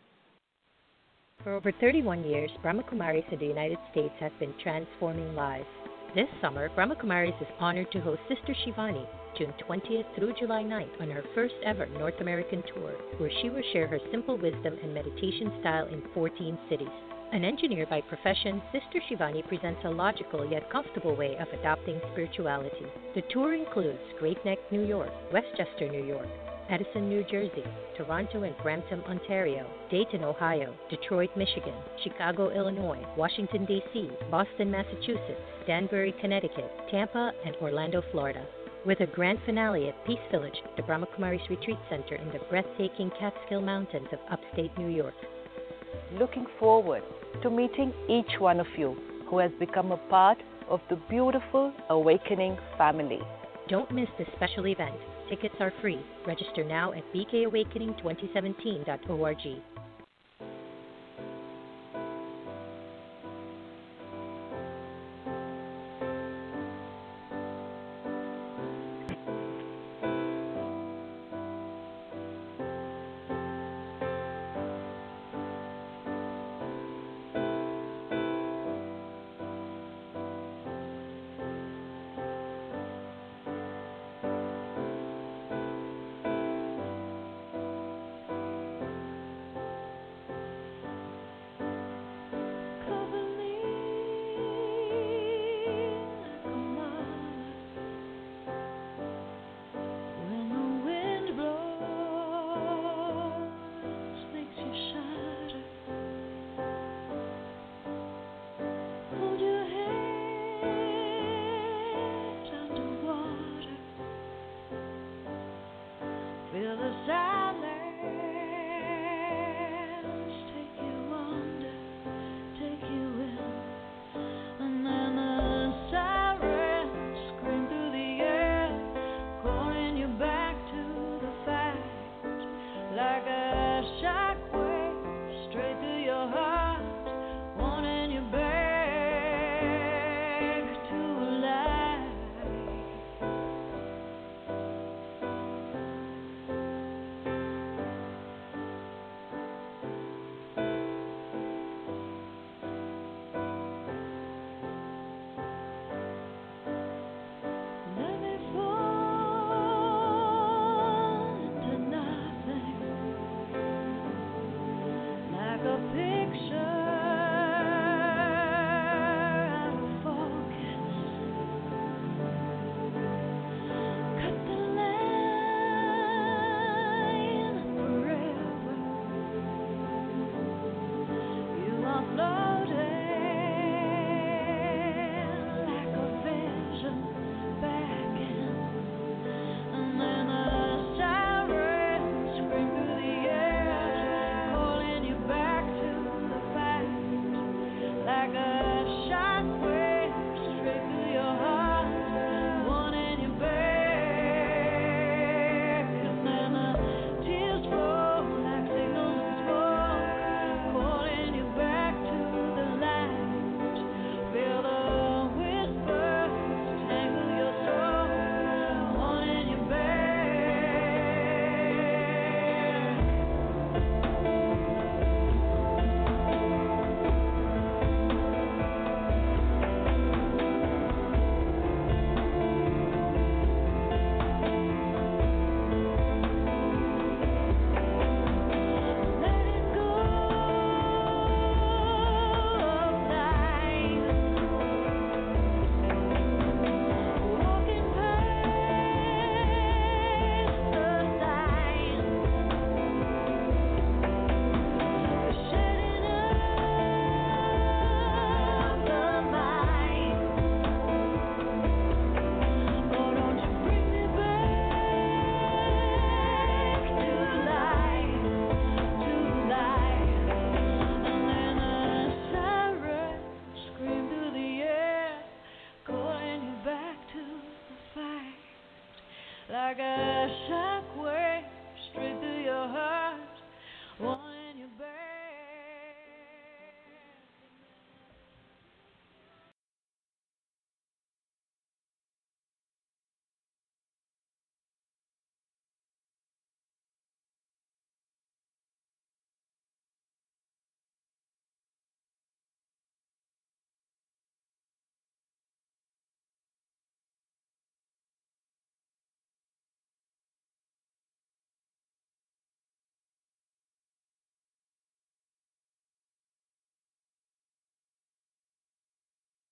For 1.43 1.55
over 1.55 1.73
31 1.73 2.23
years, 2.23 2.53
Brahma 2.63 2.85
Kumaris 2.85 3.29
in 3.33 3.41
the 3.41 3.47
United 3.47 3.79
States 3.91 4.15
have 4.21 4.39
been 4.39 4.55
transforming 4.63 5.35
lives. 5.35 5.67
This 6.15 6.29
summer, 6.43 6.69
Brahma 6.75 6.95
Kumaris 6.95 7.41
is 7.41 7.49
honored 7.59 7.91
to 7.93 8.01
host 8.01 8.21
Sister 8.29 8.55
Shivani 8.55 9.07
June 9.39 9.55
20th 9.67 10.05
through 10.15 10.35
July 10.39 10.63
9th 10.63 11.01
on 11.01 11.09
her 11.09 11.25
first 11.35 11.55
ever 11.65 11.87
North 11.87 12.21
American 12.21 12.63
tour, 12.75 12.93
where 13.17 13.31
she 13.41 13.49
will 13.49 13.63
share 13.73 13.87
her 13.87 13.99
simple 14.11 14.37
wisdom 14.37 14.77
and 14.83 14.93
meditation 14.93 15.51
style 15.61 15.87
in 15.87 16.03
14 16.13 16.59
cities. 16.69 16.93
An 17.33 17.47
engineer 17.47 17.87
by 17.87 18.03
profession, 18.03 18.61
Sister 18.73 19.01
Shivani 19.09 19.49
presents 19.49 19.81
a 19.85 19.91
logical 19.91 20.47
yet 20.51 20.71
comfortable 20.71 21.17
way 21.17 21.35
of 21.39 21.49
adopting 21.59 21.99
spirituality. 22.13 22.85
The 23.15 23.23
tour 23.31 23.55
includes 23.55 23.99
Great 24.19 24.45
Neck, 24.45 24.59
New 24.71 24.85
York, 24.85 25.13
Westchester, 25.33 25.89
New 25.91 26.05
York, 26.05 26.29
Edison, 26.73 27.07
New 27.07 27.23
Jersey, 27.25 27.65
Toronto 27.99 28.45
and 28.45 28.57
Brampton, 28.63 29.03
Ontario, 29.03 29.69
Dayton, 29.91 30.25
Ohio, 30.25 30.75
Detroit, 30.89 31.29
Michigan, 31.37 31.75
Chicago, 32.03 32.49
Illinois, 32.49 33.05
Washington, 33.15 33.67
D.C., 33.67 34.09
Boston, 34.31 34.71
Massachusetts, 34.71 35.43
Danbury, 35.67 36.15
Connecticut, 36.19 36.71
Tampa, 36.91 37.33
and 37.45 37.55
Orlando, 37.57 38.03
Florida. 38.11 38.43
With 38.87 39.01
a 39.01 39.07
grand 39.07 39.39
finale 39.45 39.89
at 39.89 40.07
Peace 40.07 40.19
Village, 40.31 40.57
the 40.79 40.83
Brahmakumaris 40.83 41.47
Retreat 41.51 41.77
Center 41.91 42.15
in 42.15 42.29
the 42.29 42.41
breathtaking 42.49 43.11
Catskill 43.21 43.61
Mountains 43.61 44.09
of 44.11 44.19
upstate 44.31 44.77
New 44.79 44.89
York. 44.89 45.15
Looking 46.19 46.47
forward 46.59 47.03
to 47.43 47.51
meeting 47.51 47.93
each 48.09 48.41
one 48.41 48.61
of 48.61 48.67
you 48.79 48.97
who 49.29 49.39
has 49.39 49.51
become 49.61 49.93
a 49.93 49.99
part 50.09 50.39
of 50.71 50.81
the 50.89 50.97
beautiful 51.11 51.71
Awakening 51.91 52.57
family. 52.79 53.21
Don't 53.69 53.93
miss 53.93 54.09
this 54.19 54.27
special 54.37 54.67
event. 54.67 54.97
Tickets 55.29 55.55
are 55.61 55.73
free. 55.81 56.05
Register 56.27 56.65
now 56.65 56.93
at 56.93 57.05
bkawakening2017.org. 57.15 59.63